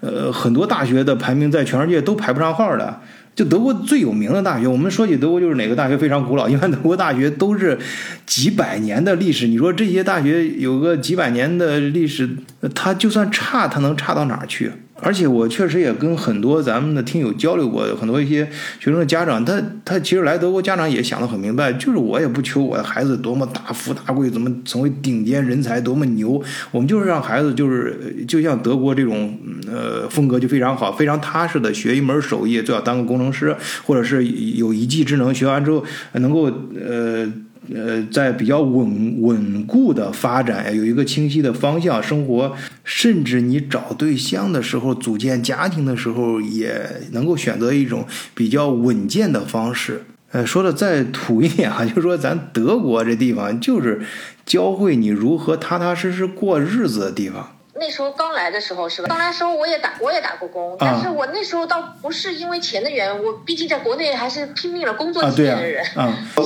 [0.00, 3.00] 呃很多大学的排名在全世界都排不上号的。
[3.38, 7.78] 就德国最有名的大学，我们说起德国就是哪个大学非常古老，因为德国大学都是
[8.26, 9.46] 几百年的历史。
[9.46, 12.28] 你说这些大学有个几百年的历史，
[12.74, 14.72] 它就算差，它能差到哪儿去？
[15.00, 18.44] 而且我确实也跟很多咱们的听友交流过，很多一些
[18.80, 29.38] 学生的家长，他他其实来德国家长也想得很明白，就是我也不求我的孩子多么大富大贵，怎么成为顶尖人才，多么牛，我们就是让孩子就是就像德国这种
[29.70, 35.84] 呃风格就非常好，非常踏实的学一门手艺，最好当个工程师，或者是有一技之能，学完之后
[36.14, 37.30] 能够呃。
[37.74, 46.80] 呃，在比较稳稳固的发展，有一个清晰的方向，生活，甚至你找对象的时候，组建家庭的时候，也
[47.12, 50.04] 能够选择一种比较稳健的方式。
[50.30, 54.00] 呃，说的再土一点啊， 就说咱德国这地方，就是
[54.46, 57.57] 教会你如何踏踏实实过日子的地方。
[57.78, 59.08] 那时候刚来的时候是吧？
[59.08, 65.84] 刚来时候我也打我也打过工，但是我那时候倒不是因为钱的原因，我毕竟在国内还是拼命了工作几年的人，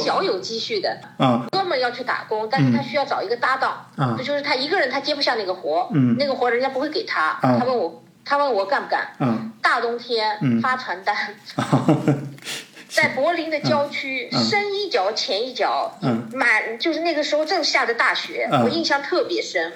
[0.04, 0.98] 小有积蓄的。
[1.50, 7.38] 哥们要去打工，但是他需要找一个搭档，这就是他一个人他接不下那个活，那个活人家不会给他。
[7.40, 9.52] 他问我，他问我干不干？
[9.62, 11.16] 大冬天发传单，
[12.88, 15.98] 在柏林的郊区，深一脚浅一脚，
[16.32, 19.72] 满就是那个时候正下着大雪，我印象特别深。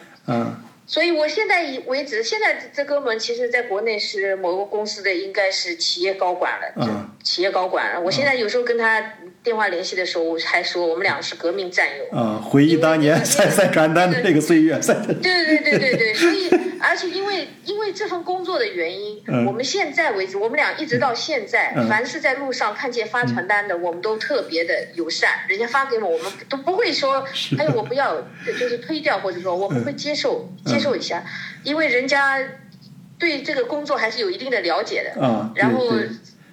[0.87, 6.73] 所以，我现在以为止，现在这哥们其实在国内是某个公司的，应该是企业高管了。
[6.77, 7.11] 嗯。
[7.27, 9.03] 企业高管了，我现在有时候跟他
[9.43, 12.17] 电话联系的时候，我还说我们俩是革命战友。
[12.17, 14.79] 啊，回忆当年晒晒传单的那个岁月。
[14.81, 25.31] 对对对对对，所以而且因为因为这份工作的原因，我们现在为止，我们俩一直到现在，凡是在路上看见发传单的，我们都特别的友善。
[25.49, 27.27] 人家发给我，我们都不会说，
[27.59, 30.49] 哎呦我不要，就是推掉，或者说我不会接受。
[30.65, 31.25] 接受一下，
[31.63, 32.39] 因为人家
[33.19, 35.91] 对这个工作还是有一定的了解的，嗯，然后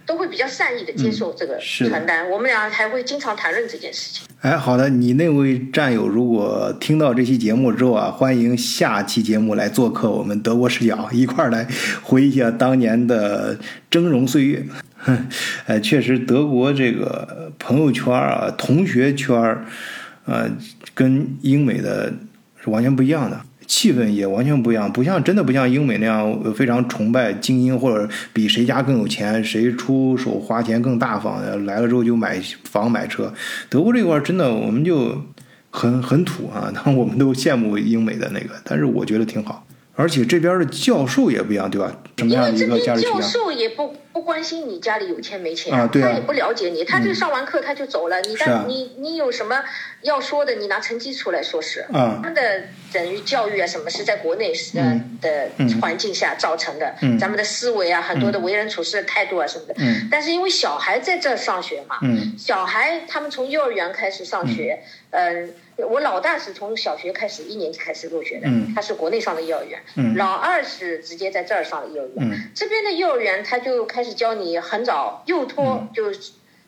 [0.05, 2.29] 都会比较善意的接受这个传单。
[2.29, 4.25] 我们俩还会经常谈论这件事情。
[4.41, 11.65] 哎，好的，你那位战友如果听到这期节目之后啊，欢迎下期节目来做客我们德国视角，一块儿来
[12.01, 13.57] 回忆一下当年的
[13.89, 14.65] 峥嵘岁月。
[15.65, 19.65] 哎，确实，德国这个朋友圈啊、同学圈儿，
[20.25, 20.49] 呃，
[20.93, 22.11] 跟英美的
[22.61, 23.41] 是完全不一样的。
[23.67, 33.33] 气氛也完全不一样，不像真的不像英美那样非常崇拜精英，或者比谁家更有钱，谁出手花钱更大方，来了之后就买房买车。
[33.69, 35.21] 德国这块真的我们就
[35.69, 39.65] 很很土啊，我们都羡慕英美的那个，但是我觉得挺好。
[39.95, 41.95] 而且这边的教授也不一样，对吧？
[42.17, 48.19] 什么样的一个教授也不不关心你家里有钱没钱啊，他也不了解你，他就上完课他就走了。
[48.21, 49.63] 你但你你有什么
[50.01, 51.81] 要说的，你拿成绩出来说是。
[51.93, 52.19] 啊。
[52.23, 54.77] 他的等于教育啊什么是在国内是
[55.21, 55.49] 的
[55.81, 59.75] 环境下造成的，咱们的思维啊很多的为人处事的态度啊什么的。
[59.77, 60.07] 嗯。
[60.09, 64.79] 但是因为小孩在这上学嘛，嗯，小孩他们从幼儿园开始上学，
[65.11, 65.53] 嗯。
[65.77, 70.15] 我老大是从小学开始一年级开始入学的，他是国内上的幼儿园。
[70.15, 72.51] 老二是直接在这儿上的幼儿园。
[72.53, 76.05] 这边的幼儿园他就开始教你很早幼托，就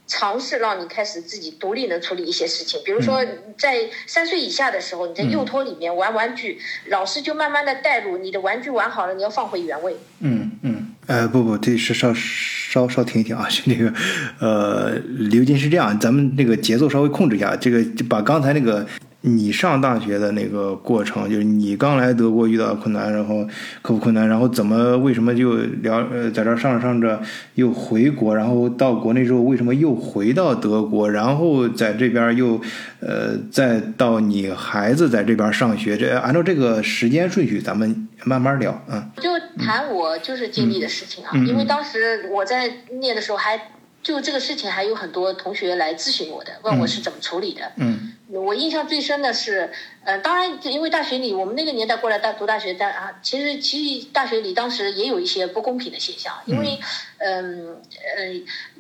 [0.08, 2.80] 尝试让你开始自己独立能处理一些事情。
[2.86, 3.26] 比如说
[3.58, 9.98] 在三岁以下的时候，你在幼托里面玩玩具，老师就慢慢的带入你的玩具玩好了，你要放回原位。
[10.20, 13.94] 嗯嗯，呃不不，这是稍稍稍停一停啊， 是那个
[14.40, 14.96] 呃
[15.30, 18.86] 刘金是这样，咱们那个节奏稍微控制一下，这个就把刚才那个。
[19.28, 23.44] 你上大学的那个过程，就是你刚来德国遇到困难，然后
[23.82, 27.20] 克服困难，然后怎么为什么就聊呃在这儿上着上着
[27.56, 32.62] 又回国，然后到国内之后为什么又回到德国，然后在这边又
[33.00, 39.10] 呃再到你孩子在这边上学，这按照这个时间顺序，咱们慢慢聊啊。
[39.18, 43.60] 就谈我就是经历的事情啊，嗯嗯因为当时我在念的时候还
[44.04, 47.72] 就这个事情还有很多同学来咨询我的，问我是怎么处理的。
[47.78, 49.72] 嗯我印象最深的是，
[50.04, 56.80] 呃，当然，因为大学里我们那个年代过来大读大学，但啊，其实其实大学里当时也有一些不公平的现象，因为，
[57.20, 57.82] 嗯。
[58.18, 58.24] 呃，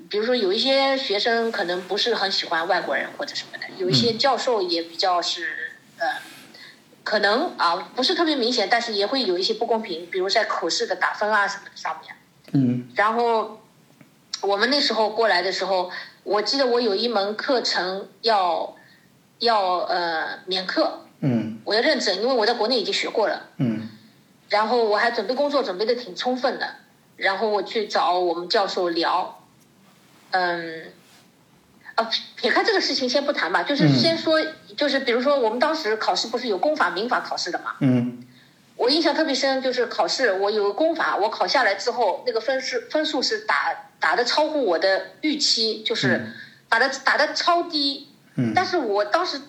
[0.07, 6.07] 比如说有一些学生可能不是很喜欢外国人或者什么的，有一些教授也比较是呃，
[7.03, 12.15] 可能啊不是特别明显，但是也会有一些不公平，比如在口试的打分啊什么的上面。
[12.53, 12.87] 嗯。
[12.95, 13.59] 然后
[14.41, 15.91] 我们那时候过来的时候，
[16.23, 18.75] 我记得我有一门课程要
[19.39, 21.59] 要呃免课，嗯。
[21.63, 23.49] 我要认证，因为我在国内已经学过了。
[23.57, 23.89] 嗯。
[24.49, 26.67] 然后我还准备工作准备的挺充分的，
[27.17, 29.43] 然后我去找我们教授聊，
[30.31, 30.91] 嗯，
[31.95, 33.97] 啊，撇开这个事情先不谈吧，就是嗯。
[33.97, 34.39] 先说，
[34.77, 38.21] 就是比如说我们当时考试不是有公法、民法考试的嘛，嗯。
[38.75, 46.27] 我印象特别深，就是考试，我有个公法，我考下来之后，那个分数分数是打打的超乎我的预期，就是
[46.69, 48.09] 打的打的超低。
[48.35, 48.53] 嗯。
[48.55, 49.41] 但是我当时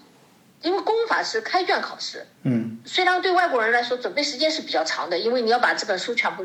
[0.63, 2.79] 因为公法是开卷考试，嗯。
[2.85, 6.45] 虽然对外国人来说准备时间是比较长的，因为你要把这本书全部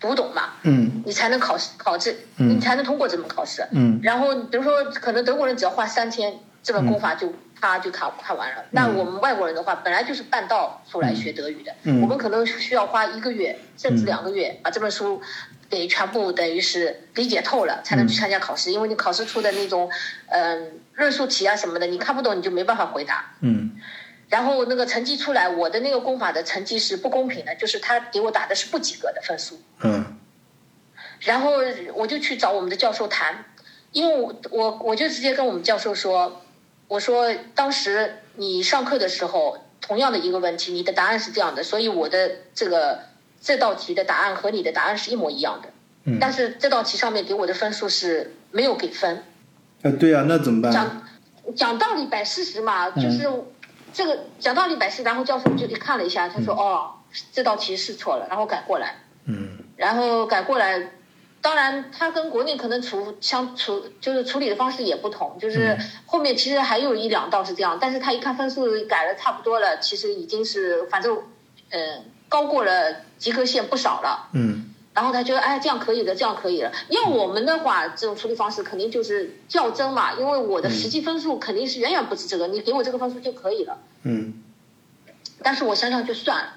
[0.00, 1.02] 读懂嘛，嗯。
[1.06, 2.50] 你才能考试考这，嗯。
[2.50, 3.66] 你才能通过这门考试。
[3.72, 4.00] 嗯。
[4.02, 8.64] 然后比如说，可能德国人只要花三天，这本公法就他就看看完了。
[8.72, 12.02] 那我们外国人的话，本来就是半道出来学德语的，嗯。
[12.02, 15.22] 我们可能需要花一个月甚至两个月把这本书
[15.68, 18.72] 给全部等于是理解透了，才能去参加考试。
[18.72, 19.90] 因为你考试出的那种
[20.28, 23.34] 嗯、论述题啊什么的，你看不懂你就没办法回答。
[23.40, 23.72] 嗯
[24.28, 29.60] 然后那个成绩出来，我的那个功法的成绩是不公平的，就是他给我打的是不及格的分数。
[29.82, 30.18] 嗯
[31.20, 31.52] 然后
[31.94, 33.44] 我就去找我们的教授谈，
[33.92, 36.42] 因为我我我就直接跟我们教授说，
[36.88, 43.00] 我说当时你上课的时候，同样的一个问题，你的答案是这样的，所以我的这个
[43.40, 45.68] 这道题的答案和你的答案是一模一样的，
[46.04, 49.22] 嗯但是这道题上面给我的分数是没有给分，
[49.82, 50.72] 啊对呀、那怎么办？
[50.72, 51.02] 讲
[51.54, 53.28] 讲道理摆事实嘛，就是
[53.92, 56.94] 这个讲道理摆事，然后教授就看了一下，他说、哦，
[57.32, 58.96] 这道题是错了，然后改过来。
[59.26, 60.90] 嗯然后改过来。
[61.42, 71.16] 当然，它跟国内可能处相处就是处理的方式也不同，就是后面其实还有一两道是这样，但是他一看分数改的差不多了，其实已经是反正，
[71.70, 74.28] 呃，高过了及格线不少了。
[74.32, 76.72] 嗯然后他觉得哎这样可以的，这样可以了。
[76.88, 83.78] 要我们的话，这种处理方式肯定就是较真嘛，因为我的实际分数肯定是远远不止这个，你给我这个分数就可以了。
[84.04, 84.42] 嗯
[85.42, 86.52] 但是我想想就算了，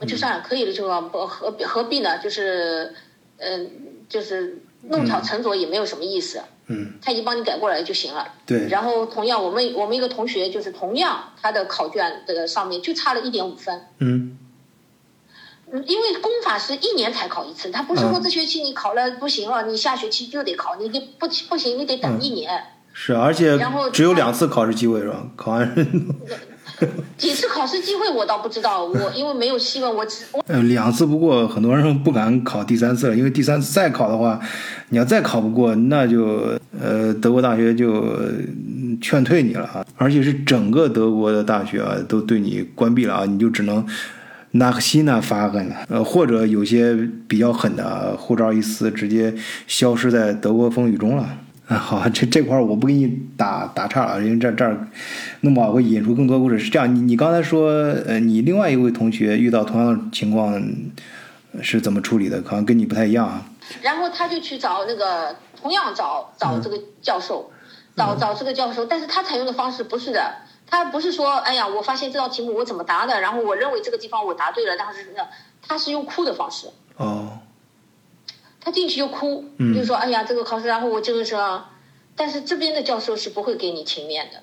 [0.00, 2.18] 我就算了，可以了就好不何必何必呢？
[2.18, 2.92] 就是，
[3.36, 3.70] 嗯、
[4.08, 8.34] 就是弄巧成拙也没有什么意思，嗯他已经帮你改过来就行了。
[8.44, 14.38] 对然后同样，我们我们一个同学就是同样他的考卷的上面就差了一点五分，嗯嗯
[15.72, 22.50] 因为公法是一年才考一次，他不是说嗯这学期你考了不行了，你下学期就得考，你得不不行你得等一年。
[22.92, 25.26] 是啊，而且然后只有两次考试机会是吧？
[25.36, 25.86] 考完
[27.16, 34.40] 几次考试机会我倒不知道，我因为没有细问，我只我呃两次不过，很多人不敢考第三次了，因为第三次再考的话，
[34.90, 43.84] 你要再考不过，那就呃德国大学就嗯劝退你了啊，而且是整个德国的大学啊都对你关闭了啊，你就只能。
[44.58, 49.34] 纳克西纳发狠了，呃，或者有些比较狠的，护照一撕，直接
[49.66, 51.28] 消失在德国风雨中了。
[51.68, 54.86] 啊， 好，这这块儿我不给你打打岔了，因为这这儿
[55.40, 56.56] 弄不好会引出更多故事。
[56.58, 57.70] 是这样，你你刚才说，
[58.06, 60.62] 呃，你另外一位同学遇到同样的情况
[61.60, 62.40] 是怎么处理的？
[62.44, 63.44] 好像跟你不太一样啊。
[63.82, 67.50] 然后他就去找那个同样找找这个教授，
[67.96, 70.34] 找找这个教授，但是他采用的方式不是的，
[70.68, 75.22] 他不是说，哎呀，我发现这道题目我怎么答的，然后我认为这个地方我答对了，但是呢，
[75.62, 77.38] 他是用哭的方式，哦，
[78.60, 81.36] 他进去就哭，嗯就说，哎呀，这个考试，然后我这个是，
[82.16, 84.42] 但是这边的教授是不会给你情面的，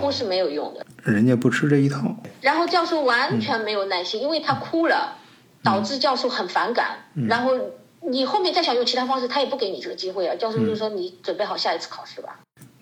[0.00, 0.86] 哭哦，是没有用的。
[1.02, 2.00] 人家不吃这一套。
[2.40, 5.16] 然后教授完全没有耐心，因为他哭了，
[5.62, 6.98] 导致教授很反感。
[7.28, 7.52] 然后
[8.00, 10.34] 你后面再想用其他方式，他也不给你这个机会啊。
[10.36, 12.38] 教授就说你准备好下一次考试吧。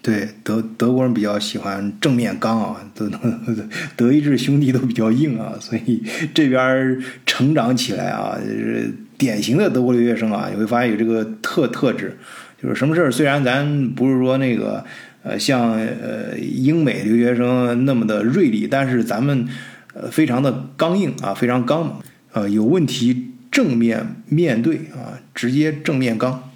[0.07, 3.11] 对德德国人比较喜欢正面刚啊，德
[3.96, 6.00] 德意志兄弟都比较硬啊，所以
[6.32, 8.88] 这边成长起来啊，就是
[9.18, 12.16] 典型的德国留学生啊，你会发现有这个特特质，
[12.62, 14.84] 就是什么事儿虽然咱不是说那个
[15.24, 19.48] 呃像呃英美留学生那么的锐利，但是咱们
[19.92, 21.96] 呃非常的刚硬啊，非常刚猛，
[22.32, 26.48] 呃有问题正面面对啊，直接正面刚。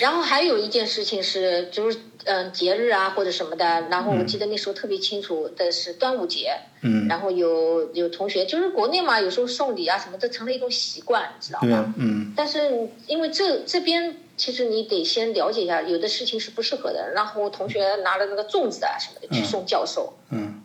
[0.00, 1.96] 然后还有一件事情是，就是
[2.26, 6.52] 嗯节日啊或者什么的，然后我记得那时候特别清楚的是端午节，
[6.82, 11.94] 嗯，然后有有同学就是国内嘛，有时候送礼啊什么的成了一种习惯，知道吗？
[11.96, 12.32] 嗯。
[12.36, 17.12] 但是因为这这边其实你得先了解一下，有的事情是不适合的。
[17.14, 20.60] 然后同学拿了那个粽子啊什么的去送教授，嗯，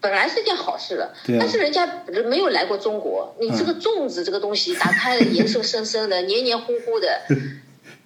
[0.00, 7.22] 本来是件好事了，对但是人家没有来过中国，你这个粽子这个东西打开了 颜色深深的、黏黏糊糊的。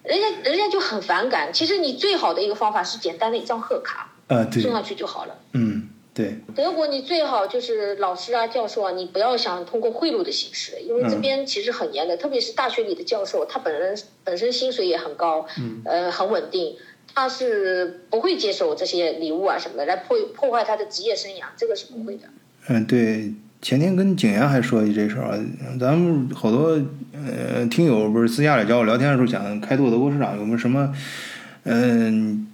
[0.03, 1.51] 人家人家就很反感。
[1.53, 5.39] 其实你最好的一个方法是简单的一张贺卡，呃，对，送上去就好了。
[5.53, 6.39] 嗯，对。
[6.55, 16.75] 德国你最好就是老师啊、教授啊，你不要想通过贿赂的形式，因为这边其实很严的，特别是大学里的教授，他本人本身薪水也很高，嗯，呃，很稳定，
[17.13, 22.27] 他是不会接受这些礼物啊什么的来破破坏他的职业生涯，这个是不会的。
[22.67, 23.33] 嗯，对。
[23.63, 25.39] 前天跟景言还说起这事儿，
[25.79, 26.77] 咱们好多
[27.13, 30.93] 呃听友不是私下里找我聊天的时候，想开拓德国市场，有没有什么
[31.63, 32.45] 嗯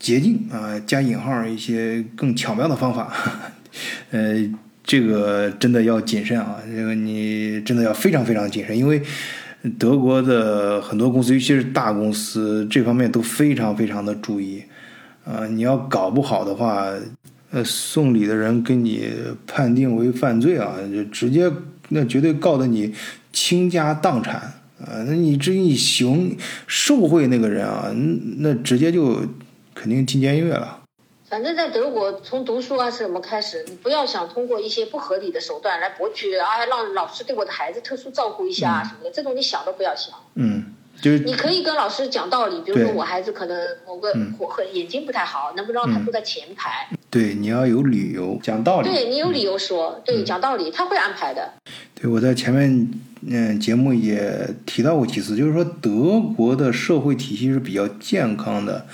[0.00, 0.76] 捷径啊？
[0.84, 3.12] 加引号一些更巧妙的方法？
[4.10, 4.34] 呃，
[4.82, 6.56] 这个真的要谨慎啊！
[6.66, 9.00] 这个你真的要非常非常谨慎，因为
[9.78, 14.64] 德国的很多公司，尤其是大公司，这方面都非常非常的注意
[15.24, 15.46] 啊！
[15.46, 16.90] 你要搞不好的话。
[17.50, 19.10] 呃，送礼的人给你
[19.46, 21.50] 判定为犯罪啊，就直接
[21.88, 22.94] 那绝对告得你
[23.32, 24.34] 倾家荡产
[24.78, 25.02] 啊！
[25.06, 26.36] 那你至于你行
[26.66, 27.90] 受贿那个人啊，
[28.38, 29.22] 那直接就
[29.74, 30.80] 肯定进监狱了。
[31.30, 40.14] 反正，在德国，从读书啊什么开始，你不要想通过一些不合理的手段来博取啊，让老师对我的孩子特殊照顾一下啊什么的，这种你想都不要想。
[40.34, 40.64] 嗯，
[41.00, 46.88] 就是你可以跟老师讲道理，比如说我孩子可能某个或眼睛不太好，能不能让他坐在前排？
[47.10, 48.88] 对，你要有理由讲道理。
[48.90, 51.54] 对你有理由说，对讲道理，他会安排的。
[51.94, 52.88] 对，我在前面
[53.26, 58.86] 嗯节目也提到过几次，就是说德国的社会体系是比较健康的，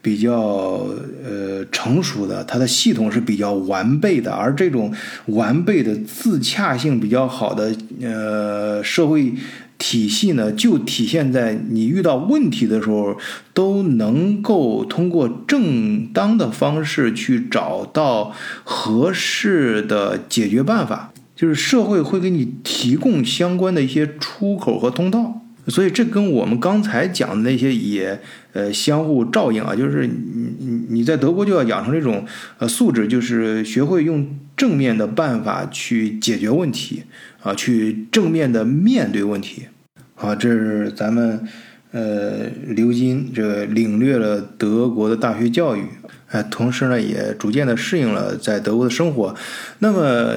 [0.00, 0.86] 比较
[1.24, 4.94] 呃成熟的，它的系统是比较完备的，而这种
[5.26, 9.32] 完备的自洽性比较好的呃社会。
[9.78, 13.16] 体系呢，就体现在你遇到问题的时候，
[13.52, 18.32] 都能够通过正当的方式去找到
[18.64, 25.42] 合适的解决办法，就是社会会给你提供相关的一些出口和通道。
[25.68, 28.20] 所以这跟我们刚才讲的那些也
[28.52, 32.24] 呃相互照应啊，就是你你你在德国就要养成这种
[32.58, 37.02] 呃素质，就是学会用正面的办法去解决问题。
[37.46, 39.68] 啊，去正面的面对问题，
[40.16, 41.46] 啊，这是咱们
[41.92, 45.84] 呃刘金这个领略了德国的大学教育，
[46.26, 49.32] 哎，同时呢也逐渐的适应了在德国的生活。
[49.78, 50.34] 那么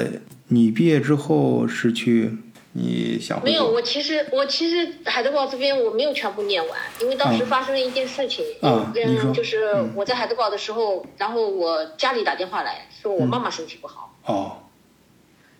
[0.49, 2.37] 你毕业之后是去
[2.73, 3.67] 你想没有？
[3.67, 14.57] 我其实我其实海德堡这边我没有全部念完，因为当时发生了一件事情，嗯，就是我在海德堡的时候，然后我家里打电话来说我妈妈身体不好，哦。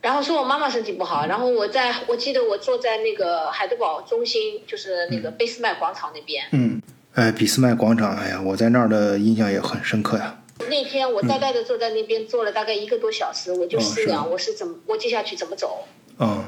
[0.02, 6.46] 然后说我妈妈身体不好，然后我在我记得我坐在那个海德堡中心，就是那个俾斯麦广场那边。
[6.54, 6.82] 嗯，
[7.16, 10.42] 哎，俾斯麦广场，哎呀，我在那儿的印象也很深刻呀。
[10.70, 15.86] 那天我呆呆的坐在那边坐了大概一个多小时，我就思量我是怎么，我接下去怎么走。
[16.18, 16.46] 嗯。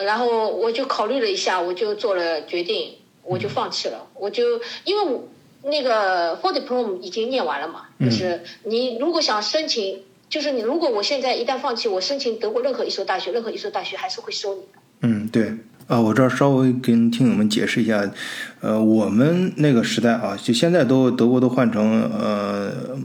[0.00, 4.06] 然后我就考虑了一下，我就做了决定，我就放弃了。
[4.14, 5.26] 我就因为我
[5.62, 10.02] 那个 f o r diploma 已经念完了嘛，就是你如果想申请。
[10.28, 14.78] 就是你，如果我现在一旦放弃，我申请德国任何一所大学，任何一所大学还是会收你的。
[15.00, 15.54] 嗯，对，
[15.86, 18.10] 啊，我这儿稍微跟听友们解释一下，
[18.60, 22.98] 呃，我们那个时代啊，就现在都德国都换成呃，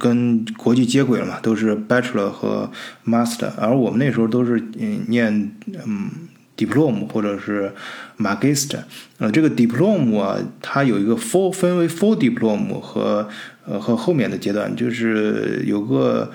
[0.00, 2.68] 跟国际接轨了嘛，都是 Bachelor 和
[3.06, 5.52] Master，而我们那时候都是嗯念
[5.86, 6.10] 嗯
[6.56, 7.72] ，Diplom 或者是
[8.18, 8.80] Magister，
[9.18, 13.28] 呃，这个 Diplom 啊，它有一个 Full 分为 Full Diplom 和
[13.64, 16.32] 呃和后面的阶段，就是有个。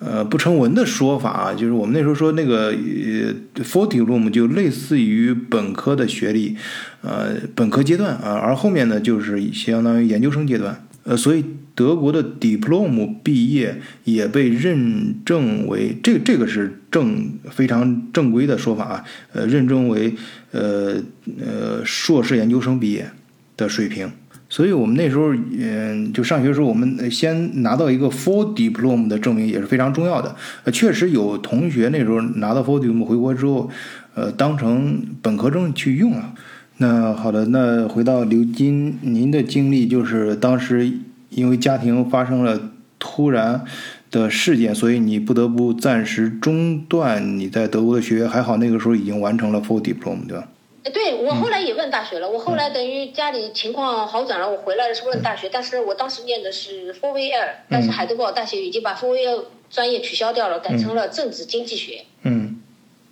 [0.00, 3.34] 呃，不成文的说法啊，就是我们那时候说那个呃
[3.64, 6.56] f o r t y room 就类似于本科的学历，
[7.02, 11.44] 呃，本科阶段啊，而后面呢就是相当于研究生阶段，呃，所以
[11.74, 20.14] 德国的 diploma 毕业也被认证为这这个是正非常正规的说法啊，呃，认证为
[20.52, 20.94] 呃
[21.40, 23.10] 呃硕士研究生毕业
[23.56, 24.08] 的水平。
[24.50, 30.34] 所以我们那时候，嗯，就上学时候，我们先拿到一个 full diploma 的证明也是非常重要的。
[30.64, 33.68] 呃，确实有同学那时候拿到 full diploma 回国之后，
[34.14, 36.32] 呃，当成本科证去用了。
[36.78, 40.90] 那好的，那回到刘金，您的经历就是当时
[41.28, 43.64] 因为家庭发生了突然
[44.10, 48.26] 的事件，所以你不得不暂时中断你在德国的学业。
[48.26, 50.48] 还好那个时候已经完成了 full diploma，对吧？
[50.88, 62.06] 哎，对我后来也问大学了，我后来等于家里情况好转了，我回来的时候问大学，但是我当时念的是 four year，但是海德堡大学已经把 four year 专业取消掉了，改成了政治经济学。
[62.22, 62.62] 嗯。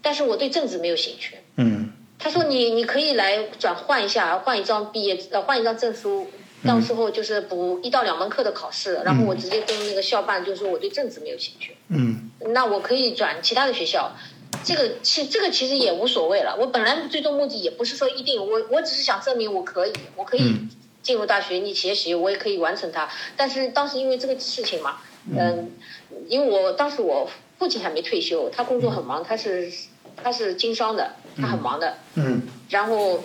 [0.00, 1.36] 但是我对政治没有兴趣。
[1.56, 1.92] 嗯。
[2.18, 6.28] 他说你你可以来转换一下，换一张毕业呃换一张证书，
[6.64, 12.30] 到时候就是补一到两门课的考试，然后我直接跟那个校办就说我对政治没有兴趣，嗯。
[12.54, 14.12] 那我可以转其他的学校。
[14.64, 20.70] 这个其这个其实也无所谓了，我本来最终目的也不是说一定，我我只是想证明我可以，我可以嗯。
[21.02, 23.08] 进入大学，你学习我也可以完成它。
[23.36, 24.96] 但是当时因为这个事情嘛，
[25.30, 25.70] 嗯，
[26.26, 27.30] 因为我当时我
[27.60, 29.72] 父亲还没退休，他工作很忙，他是
[30.20, 32.42] 他是经商的，他很忙的，嗯。
[32.70, 33.22] 然后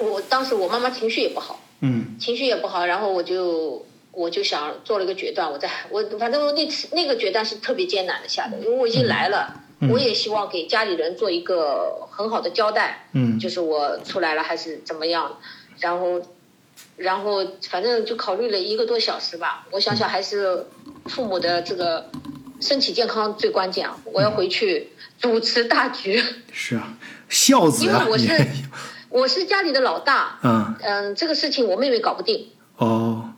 [0.00, 2.16] 我当时我妈妈情绪也不好，嗯。
[2.18, 13.38] 情绪也不好，然后我就我就想做了一个决断，我在我反正我那次那个决断是特别艰难的下的，因为我已经来了，我也希望给家里人做一个很好的交代，嗯。
[13.38, 15.38] 就是我出来了还是怎么样，
[15.80, 16.22] 然后
[16.96, 20.66] 然后反正就考虑了一个多小时吧，我想想还是
[21.06, 22.10] 父母的这个
[22.60, 26.22] 身体健康最关键啊，我要回去主持大局。
[26.52, 26.96] 是啊，
[27.28, 28.46] 孝子啊因为，我是
[29.10, 30.74] 我是家里的老大，嗯。
[30.80, 32.48] 嗯，这个事情我妹妹搞不定，
[32.78, 33.30] 哦，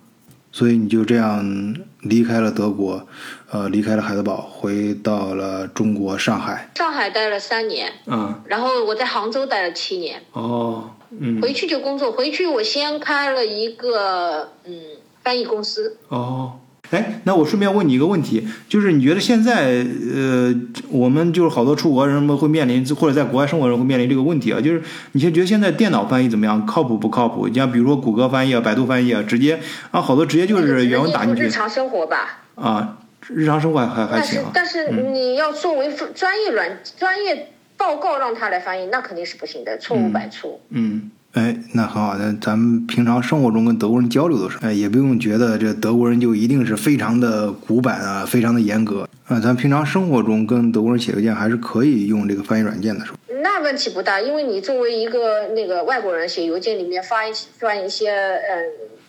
[0.53, 3.07] 所以你就这样离开了德国，
[3.51, 6.71] 呃，离开了海德堡，回到了中国上海。
[6.75, 14.75] 上海待了三年，嗯然后我在杭州待了七年，哦嗯回去就工作，回去我先开了一个嗯
[15.23, 16.53] 翻译公司，哦。
[16.91, 19.85] 哎，那我顺便问你一个问题，就是你觉得现在，
[20.15, 20.55] 呃，
[20.89, 24.83] 我们就是好多出国人们会面临，或者在国外生活的人会面临这个问题啊，就是
[25.13, 27.47] 你现觉得现在电脑翻译怎么样，靠谱不靠谱？
[27.47, 32.41] 你像比如说谷歌翻译啊、百度翻译啊，直接啊，好多直接就是原文打进去日常生活吧。
[32.55, 32.97] 啊，
[33.29, 34.45] 日常生活还还还但行啊。
[34.45, 40.61] 是但是你要作为专业软专业报告让他来翻译，那肯定是不行的，错误百出。
[40.71, 42.17] 嗯，哎，那很好。
[42.19, 49.41] 那咱们平常生活中跟德国人交流的时候，哎，也不用觉得这德国人就一定是非常的古板啊，非常的严格啊。
[49.41, 53.19] 咱平常生活中跟德国人写邮件，还是可以用这个翻译软件的，是吧？
[53.43, 58.65] 那问题不大，因为你作为一个那个外国人写邮件里面发一犯一些嗯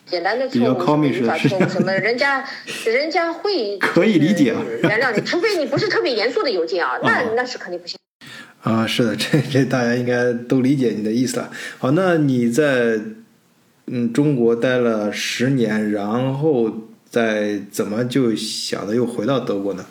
[0.05, 2.43] 简单的错比较误，什么 comic 语法是错误什么，人家
[2.85, 7.97] 人家会 可以理解就是原谅你，除非你不是特别严肃的邮件啊， 那哦那是肯定不行。
[8.61, 11.49] 啊，是的，这这大家应该都理解你的意思了。
[11.77, 12.99] 好，那你在
[13.87, 16.69] 嗯中国待了十年，然后
[17.09, 19.85] 再怎么就想着又回到德国呢？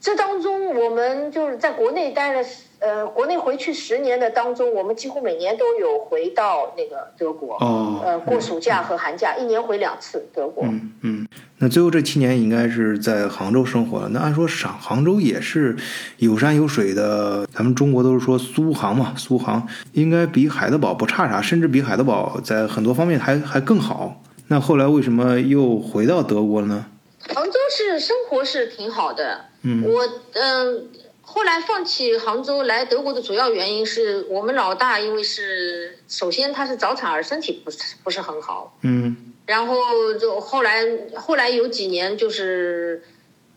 [0.00, 2.48] 这当中，我们就是在国内待了，
[2.78, 10.64] 呃，国内回去十年的当中，我们几乎每年都有回到那个德国，哦呃，过暑假和寒假，一年回两次德国。
[10.64, 11.28] 嗯嗯，
[11.58, 14.08] 那最后这七年应该是在杭州生活了。
[14.08, 15.76] 那按说上杭州也是
[16.16, 24.22] 有山有水的，咱们中国都是说苏杭嘛，苏杭应该比海德堡不差啥，甚至比海德堡在很多方面还 还更好。
[24.48, 26.86] 那后来为什么又回到德国了呢？
[27.34, 29.84] 杭州是生活是挺好的，嗯。
[29.84, 30.90] 我嗯、
[31.22, 39.34] 后来放弃杭州来德国的主要原因是我们老大，因为是首先他是早产儿，身体不是不是很好，嗯。
[39.46, 40.84] 然后就后来
[41.16, 43.02] 后来有几年就是，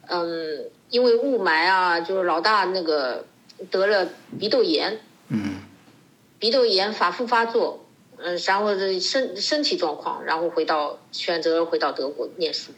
[0.08, 3.26] 嗯，因为雾霾啊，就是老大那个
[3.70, 5.00] 得了鼻窦炎，
[5.30, 5.62] 嗯。
[6.40, 7.86] 鼻窦炎反复发作，
[8.18, 12.72] 嗯，然后这身身体状况，然后回到选择回到德国念书。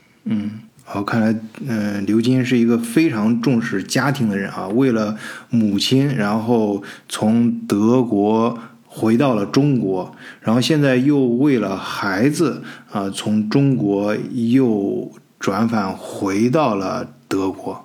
[0.87, 0.93] 嗯。
[0.95, 1.35] 好，看来，
[1.67, 4.67] 嗯、刘金是一个非常重视家庭的人啊。
[4.67, 5.17] 为了
[5.49, 12.61] 母亲，然后从德国回到了中国，然后现在又为了孩子
[12.91, 17.81] 啊，从中国又转返回到了德国。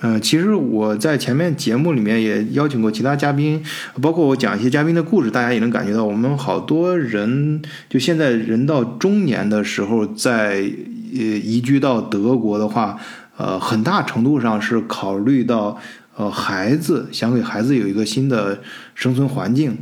[0.00, 3.64] 嗯，其实我在前面节目里面也邀请过其他嘉宾，
[4.02, 10.70] 包括我讲一些嘉宾的故事，大家也能感觉到，我们好多人就现在人到中年的时候，在
[11.14, 12.98] 呃移居到德国的话，
[13.36, 15.78] 呃，很大程度上是考虑到
[16.16, 18.60] 呃孩子，想给孩子有一个新的
[18.94, 19.76] 生存环境。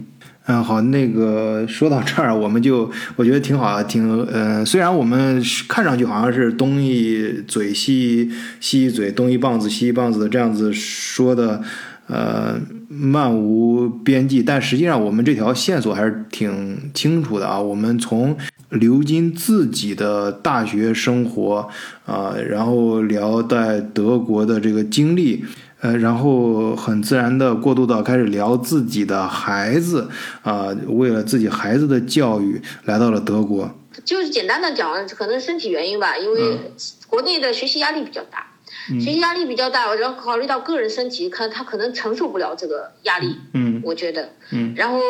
[0.47, 11.63] 嗯，好，那个说到这儿，我们就我觉得挺好，挺呃，虽然我们看上去好像是东一嘴西一西一嘴，东一棒子西一棒子这样子说的，
[12.09, 12.59] 呃，
[12.93, 17.59] 漫无边际，但实际上我们这条线索还是挺清楚的啊。
[17.59, 18.37] 我们从
[18.69, 21.69] 刘金自己的大学生活
[22.05, 25.45] 啊、然后聊在德国的这个经历。
[25.81, 30.09] 呃，然后很自然的过渡到开始聊自己的孩子
[30.43, 33.69] 啊、为了自己孩子的教育来到了德国
[34.05, 36.71] 就是简单的讲，可能身体原因吧，因为
[37.09, 38.47] 国内的学习压力比较大，
[38.89, 43.81] 学习压力比较大，然后考虑到个人身体，可他可能承受不了这个压力，嗯。
[43.85, 44.75] 我觉得，嗯。
[44.77, 45.01] 然后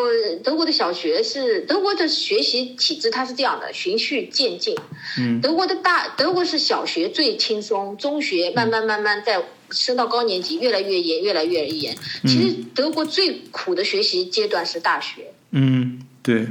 [0.43, 4.75] 德国的小学是德国的学习体制，它是这样的，循序渐进。
[5.19, 5.41] 嗯。
[5.41, 11.95] 德国的大德国是小学最轻松，中学慢慢慢慢在升到高年级越来越严，越来越严。
[12.23, 15.33] 其实德国最苦的学习阶段是大学。
[15.51, 16.49] 嗯，对，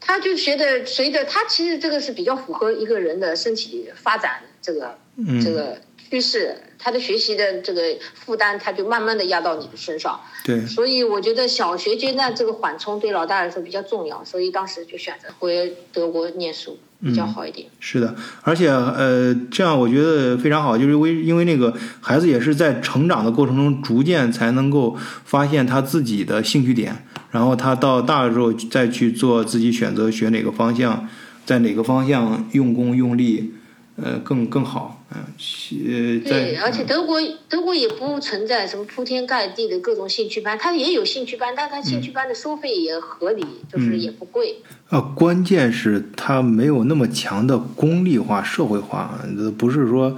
[0.00, 5.40] 他就觉得随着他其实这个是比较符合一个人的身体发展这个嗯。
[5.42, 7.82] 这个趋势，他的学习的这个
[8.14, 10.20] 负担他就慢慢的压到你的身上。
[10.44, 17.66] 对，所以我觉得小学阶段这个缓冲对老大来说比较重要，所以当时就选择回德国念书比较好一点。
[17.80, 31.08] 是的，而且呃，这样我觉得非常好，就是为因为那个孩子也是在成长的过程中，逐渐才能够发现他自己的兴趣点，然后他到大了之后再去做自己选择学哪个方向，
[31.44, 33.52] 在哪个方向用功用力，
[34.00, 44.56] 呃，更更好，嗯、呃，对，而且德国德国也不存在什么铺天盖地的各种兴趣班，它也有兴趣班，但它兴趣班的收费也合理，就是也不贵。
[44.90, 50.16] 呃，关键是它没有那么强的功利化、社会化，呃不是说，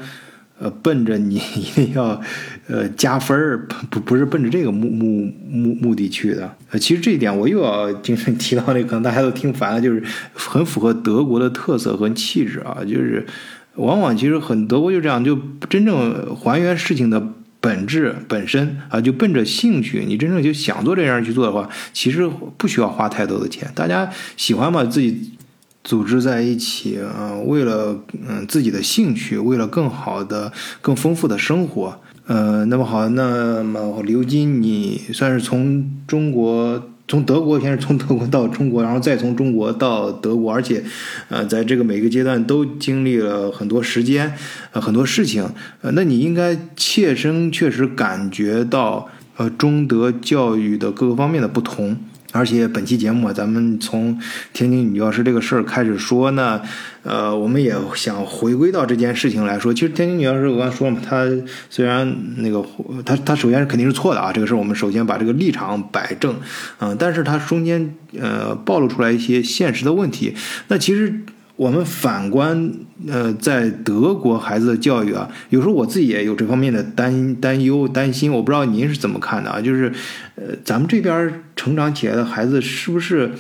[0.59, 2.21] 呃，奔着你一定要，
[2.67, 6.55] 呃，加分儿，不不是奔着这个目目目目的去的。
[6.71, 10.03] 呃，其实这一点我又要精神提到那个，可能大家都听烦了，就是
[10.35, 13.25] 很符合德国的特色和气质啊，就是
[13.79, 15.39] 往往其实很德国就这样，就
[15.71, 17.23] 真正还原事情的
[17.61, 23.71] 本质本身啊，就奔着兴趣，你真正就想做这样去做的话，其实不需要花太多的钱。
[23.75, 25.33] 大家喜欢把自己
[25.83, 27.99] 组织在一起啊、为了
[28.29, 32.01] 嗯自己的兴趣，为了更好的、更丰富的生活。
[32.27, 36.83] 呃，那么好，那么刘金，你算是从中国。
[37.09, 40.85] 从德国先是从德国到中国，然后再从中国到德国，而且，
[41.31, 44.35] 呃，在这个每个阶段都经历了很多时间，
[44.73, 45.49] 呃，很多事情，
[45.81, 51.97] 呃，那你应该切身确实感觉到，呃，中德教育的各个方面的不同。
[52.33, 54.21] 而且本期节目啊，咱们从
[54.53, 56.61] 天津女教师这个事儿开始说呢，
[57.03, 59.73] 呃，我们也想回归到这件事情来说。
[59.73, 61.27] 其实天津女教师我刚才说了嘛，她
[61.71, 62.63] 虽然那个
[63.05, 66.37] 她她首先是肯定是错的啊，这个事儿我们首先把这个立场摆正，
[66.81, 70.35] 嗯、但是她中间呃暴露出来一些现实的问题。
[70.69, 71.21] 那其实
[71.59, 72.71] 我们反观，
[73.09, 78.31] 呃，在德国孩子的教育啊，有时候我自己也有这方面的担担忧、担心。
[78.31, 79.61] 我不知道您是怎么看的啊？
[79.61, 79.93] 就是，
[80.37, 83.33] 呃，咱们这边成长起来的孩子是不是，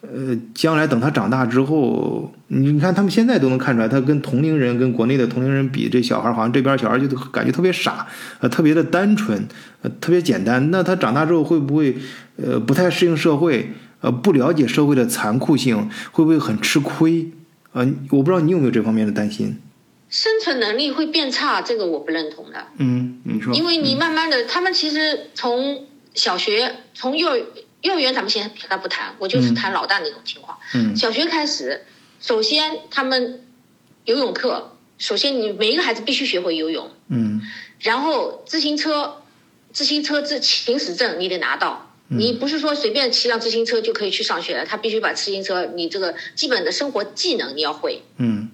[0.00, 8.04] 呃，将来等他长大之后，你看他们现在都能看出来，他跟同龄人、跟国内的同龄人比，这小孩好像这边小孩就感觉特别傻，
[8.40, 9.46] 呃，特别的单纯，
[9.82, 10.72] 呃，特别简单。
[10.72, 11.94] 那他长大之后会不会，
[12.34, 13.70] 呃，不太适应社会？
[14.00, 17.30] 呃，不了解社会的残酷性，会不会很吃亏？
[17.74, 19.60] 啊、我不知道你有没有这方面的担心。
[20.08, 27.42] 生存能力会变差，这个我不认同的，嗯，你说，因为你慢慢的，他们其实从小学、从幼儿
[27.80, 30.56] 幼儿园，咱们先撇开不谈，我就是谈老大那种情况。
[30.74, 31.84] 嗯小学开始，
[32.20, 33.44] 首先他们
[34.04, 37.40] 游泳课，首先你每一个孩子必须学会游泳，嗯
[37.80, 39.22] 然后自行车，
[39.72, 41.90] 自行车自行驶证你得拿到。
[42.14, 48.02] 嗯你不是说随便骑辆自行车就可以去上学了，他必须把自行车，你这个基本的生活技能你要会。
[48.18, 48.50] 嗯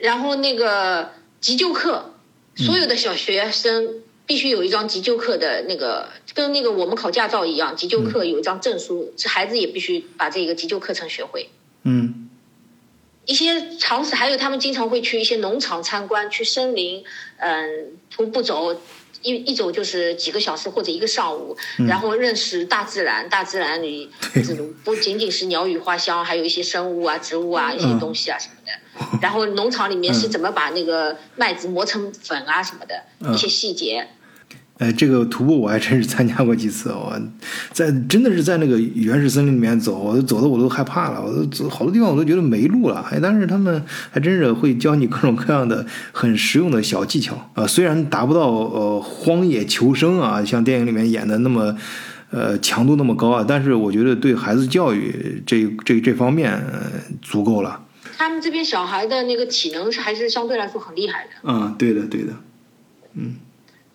[0.00, 2.14] 然后那个急救课，
[2.54, 11.50] 所有的小学生必须有一张急救课的那个，跟那个我们考驾照一样，急救课有一张证书，这孩子也必须把这个急救课程学会。
[11.84, 12.30] 嗯
[13.26, 17.02] 一些常识，还有他们经常会去一些农场参观，去森林，
[17.38, 18.80] 嗯，徒步走，
[19.26, 21.56] 一一走就是几个小时或者一个上午，
[21.88, 23.28] 然后认识大自然。
[23.28, 29.18] 大自然里这种不仅仅是鸟语花香，还有一些生物啊、植物啊、一些东西啊什么的。
[29.20, 33.02] 然后农场里面是怎么把那个麦子磨成粉啊什么的，
[33.34, 34.06] 一些细节。
[34.78, 37.18] 哎，这个徒步我还真是参加过几次，我
[37.72, 43.00] 在真的是在那个原始森林里面走，我走的我都害怕了，我都走好多地方我都觉得没路了。
[43.10, 51.74] 哎，但是他们还真是会教你各种各样的很实用的小技巧啊、呃虽然达不到呃荒野求生啊，像电影里面演的那么
[52.30, 56.82] 呃强度那么高啊，但是我觉得对孩子教育这这这方面、呃、
[57.22, 57.80] 足够了。
[58.18, 61.30] 他们这边小孩的那个体能是还是相对来说很厉害的。
[61.44, 62.32] 嗯，对的，对的。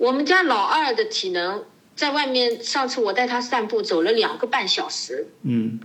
[0.02, 1.62] 我们家老二的体能
[1.96, 5.80] 在外面，上次我带他散步走了两个半小时，嗯，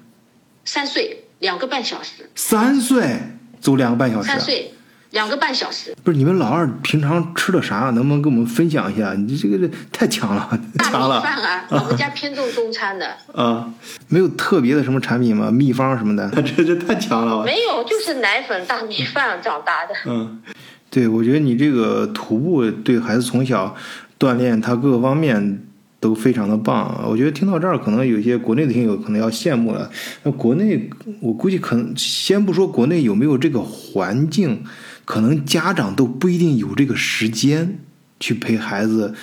[0.65, 3.19] 三岁两个半小时，三岁
[3.61, 4.73] 走两个半小时啊，三岁，
[5.11, 5.95] 两个半小时。
[6.03, 7.91] 不是你们老二平常吃的啥？
[7.91, 9.13] 能不能跟我们分享一下？
[9.13, 10.49] 你这个太强了，
[10.79, 13.71] 大米强了饭啊，我们家偏重中餐的，啊！
[14.09, 15.51] 没有特别的什么产品吗？
[15.51, 16.27] 秘方什么的？
[16.41, 17.45] 这这太强了！
[17.45, 19.95] 没有，就是奶粉、大米饭长大的。
[20.07, 20.41] 嗯，
[20.89, 23.77] 对，我觉得你这个徒步对孩子从小
[24.19, 25.67] 锻炼他各个方面
[26.01, 27.05] 都非常的棒。
[27.09, 29.91] 我觉得听到这儿，可能有些国内的听友可能要羡慕了。
[30.23, 30.89] 那国内，
[31.21, 34.65] 我估计可能先不说国内有没有这个环境，
[35.05, 37.79] 可能家长都不一定有这个时间
[38.21, 39.15] 去陪孩子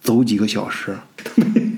[0.00, 0.96] 走几个小时。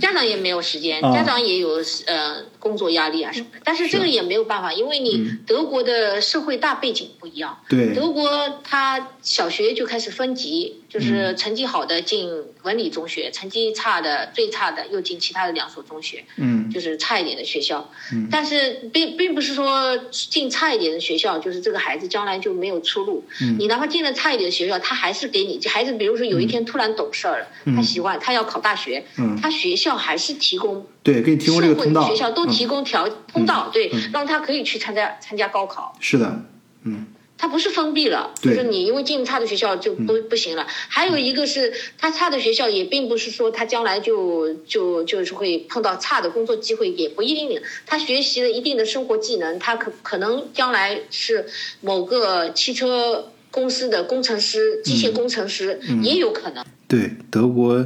[0.01, 1.71] 家长也没有时间， 啊家长也有
[2.07, 7.57] 呃工作压力啊什么的，但是这个也没有办法，因为你德国的社会大背景不一样。
[7.69, 8.29] 对，德国
[8.63, 12.29] 他小学就开始分级，就是成绩好的进
[12.65, 16.69] 文理中学，成绩差的最差的又进其他的两所中学，嗯。
[16.71, 17.91] 就是差一点的学校。
[18.13, 18.29] 嗯。
[18.31, 23.25] 但是并并不是说进差一点的学校，就是这个孩子将来就没有出路。
[23.41, 23.57] 嗯。
[23.59, 29.39] 你哪怕进了差一点的学校，他还是给你孩子，比如说有一天突然懂事儿了，他喜欢他要考大学，嗯。
[29.41, 32.07] 他学校还是提供对，给你提供这个通道。
[32.07, 35.97] 学校都提嗯供条、通道，对，让他可以去参加参加高考。
[36.01, 36.45] 是的，
[36.85, 37.07] 嗯
[37.43, 40.65] 它不是封闭了，就是你因为进差的学校就不、不行了。
[40.69, 47.61] 还有一个是，他差的学校也并不是说他将来就就就是会碰到差的工作机会，也不一定。
[47.85, 51.47] 他学习了一定的生活技能，他可可能将来是
[51.81, 56.65] 某个汽车公司的工程师、机械工程师，也有可能。
[56.87, 57.85] 对，德国，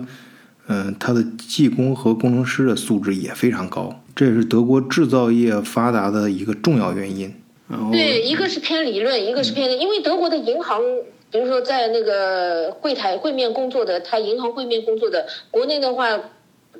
[0.69, 7.35] 嗯、它的技工和工程师的素质也非常高，这也是德国制造业发达的一个重要原因。
[7.93, 10.83] 对，一个是偏理论，一个是偏，因为德国的银行，
[11.31, 16.21] 比如说在那个柜台柜面工作的，他银行柜面工作的，国内的话。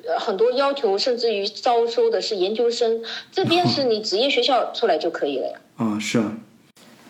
[0.05, 5.59] 呃很多要求，甚至于招收的是研究生，这边是你职业学校出来就可以了呀。
[5.75, 6.37] 啊，是啊，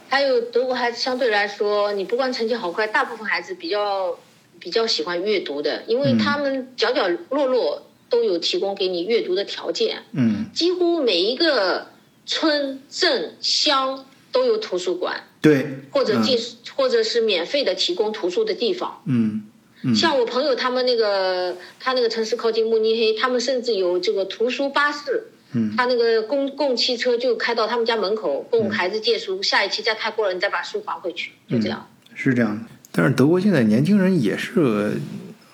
[0.08, 4.18] 还有德国孩子相对来说，你不管成绩好坏，大部分孩子比较
[4.58, 10.04] 比较喜欢阅读的，因为他们角角落落都有提供给你阅读的条件。
[10.14, 11.88] 嗯，几乎每一个
[12.28, 16.38] 村镇乡都有图书馆，对，或者进、
[16.76, 19.02] 或者是免费的提供图书的地方。
[19.06, 19.44] 嗯
[19.84, 25.30] 嗯像我朋友他们那个，他那个城市靠近慕尼黑，他们甚至有这个图书巴士。
[25.54, 29.42] 嗯他那个公共汽车就开到他们家门口，供孩子借书。
[29.42, 31.88] 下一期再开过了，你再把书还回去，就这样。
[32.14, 32.66] 是这样的。
[32.92, 35.00] 但是德国现在年轻人也是，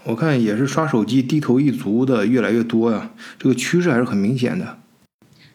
[0.03, 4.79] 我看也是刷手机低头一族的越来越多呀、这个趋势还是很明显的。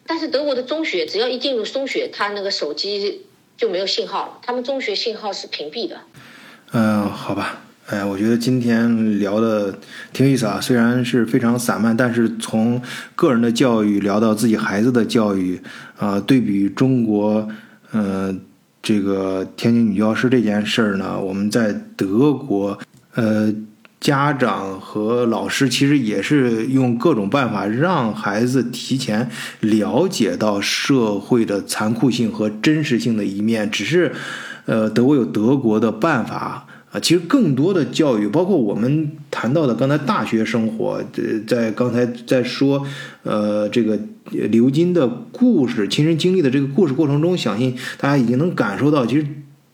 [0.09, 3.21] 但是德国的中学，只要一进入中学，他那个手机
[3.55, 4.39] 就没有信号了。
[4.41, 5.97] 他们中学信号是屏蔽的。
[6.71, 9.77] 嗯、好吧，哎，我觉得今天聊的
[10.11, 12.81] 挺有意思啊，虽然是非常散漫，但是从
[13.15, 15.61] 个人的教育聊到自己孩子的教育，
[15.99, 17.47] 啊、对比中国，
[17.91, 18.35] 呃，
[18.81, 22.79] 这个天津女教师这件事儿呢，我们在德国，
[23.13, 23.53] 呃。
[23.99, 29.29] 家长和老师其实也是用各种办法让孩子提前
[29.59, 34.13] 了解到社会的残酷性和真实性的一面，只是，
[34.65, 36.99] 呃，德国有德国的办法啊。
[37.01, 42.87] 其实更多的教育，包括我们谈到的刚才大学生活，呃，在刚才在说，
[43.23, 43.99] 呃，这个
[44.31, 49.27] 刘金的故事、亲身经历的这个故事过程中，相信大家已经能感受到，其实。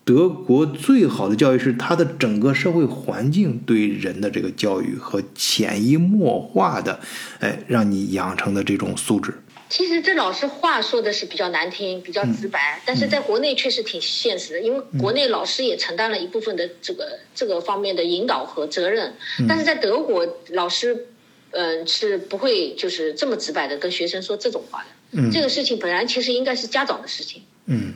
[0.06, 6.99] 德国最好的教育是它的整个社会环境对人的这个教育和潜移默化的，
[7.39, 9.34] 哎，让你养成的这种素质。
[9.68, 19.16] 其实这老师话说的是比较难听，比较直白，但是在国内确实挺现实的，因为国内老师也承担了一部分的这个这个方面的引导和责任，
[19.49, 21.08] 但是在德国老师，
[21.49, 24.88] 嗯、是不会就是这么直白的跟学生说这种话的。
[25.18, 27.41] 嗯这个事情本来其实应该是家长的事情。
[27.66, 27.95] 嗯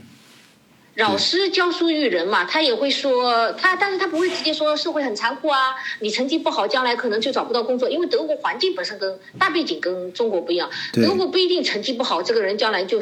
[1.00, 13.02] 老师教书育人嘛，他也会说他，但是他不会直接说社会很残酷啊，你成绩不好，将来可能就找不到工作，因为德国环境本身跟大背景跟中国不一样，德国不一定成绩不好，这个人将来就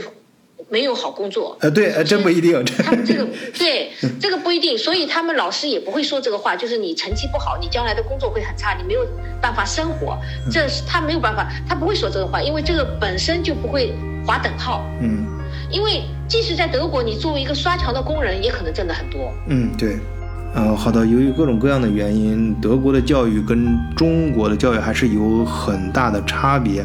[0.69, 1.57] 没有好工作。
[1.61, 2.63] 呃，对，呃，真不一定。
[2.83, 3.25] 他们这个
[3.57, 9.05] 对这个不一定，所以他们老师也不会说这个话，就是你成绩不好，你将来的工作会很差，你没有
[9.41, 10.17] 办法生活，
[10.51, 13.93] 这是他没有办法，他不会说这个话，因为这个本身就不会
[14.25, 14.83] 划等号。
[15.01, 15.25] 嗯
[15.69, 19.33] 因为即使在德国，你作为一个刷墙的工人，也可能挣得很多。
[19.47, 19.97] 嗯，对，
[20.53, 26.81] 呃，好的，由于各种各样的原因，德国的教育跟中国的教育还是有很大的差别，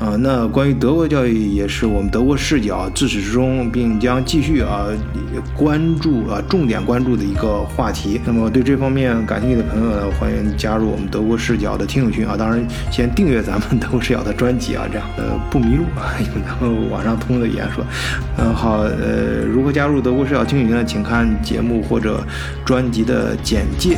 [0.00, 4.86] 啊，那关于德国教育也是我们德国视角自始至终，并将继续啊
[5.56, 8.20] 关注啊重点关注的一个话题。
[8.24, 17.84] 那么对这方面感兴趣的朋友呢，欢迎加入我们德国视角的听友群啊，当然先订阅咱们德国视角的专辑啊，这样呃不迷路啊，用咱们网上通的语言说，
[18.36, 20.84] 嗯好，呃如何加入德国视角听友群呢？
[20.84, 22.20] 请看节目或者
[22.64, 23.36] 专辑的。
[23.42, 23.96] 简介。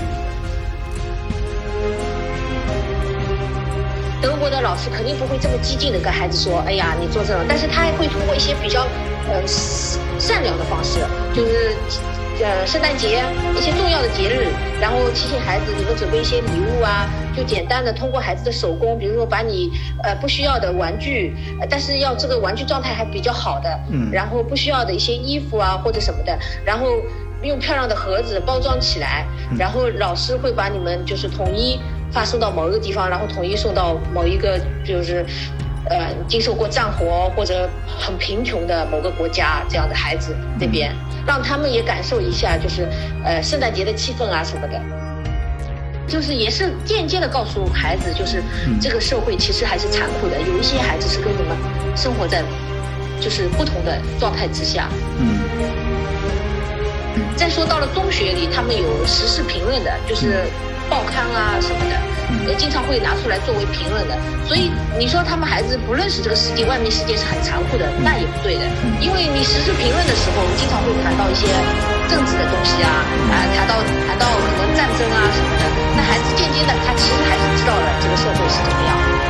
[4.22, 8.86] 德国的老师肯定不会这么激进的跟孩子说：“哎呀，你做这种。”但是他还会通过一些比较
[9.28, 9.46] 呃
[10.18, 11.00] 善良的方式，
[11.34, 11.76] 就是
[12.42, 13.22] 呃圣诞节
[13.54, 14.48] 一些重要的节日，
[14.80, 19.70] 然后提醒孩子你们准备一些礼物啊，就简单的通过孩子的手工，比如说把你
[20.02, 21.34] 呃不需要的玩具，
[21.68, 26.86] 但是要这个玩具状态还比较好的，嗯，然后不需要的一些衣服啊或者什么的，然后。
[27.48, 29.26] 用漂亮的盒子包装起来，
[29.58, 31.78] 然后老师会把你们就是统一
[32.12, 35.24] 发送到某一个地方，然后统一送到某一个就是，
[35.88, 37.68] 呃，经受过战火或者
[37.98, 40.94] 很贫穷的某个国家这样的孩子那边，
[41.26, 42.88] 让他们也感受一下就是
[43.24, 44.80] 呃圣诞节的气氛啊什么的，
[46.06, 48.42] 就是也是间接的告诉孩子，就是
[48.80, 51.56] 这个社会其实还是残酷的，有一些孩子是跟你们
[51.96, 52.42] 生活在
[53.20, 54.88] 就是不同的状态之下。
[55.18, 55.43] 嗯。
[57.36, 60.44] 再说到了中学里，他们有时事评论的，就是
[60.88, 61.94] 报刊啊什么的，
[62.48, 64.16] 也，经常会拿出来作为评论的。
[64.46, 68.62] 所以你说他们孩子不认识这个世界，外面世界是很残酷的，那也不对的。
[69.00, 71.46] 因为你时事评论的时候，经常会谈到一些
[72.08, 73.02] 政治的东西啊，
[73.32, 75.64] 啊，谈到谈到可能战争啊什么的，
[75.96, 79.23] 那孩子渐渐的他其实还是知道了这个社会是怎么样。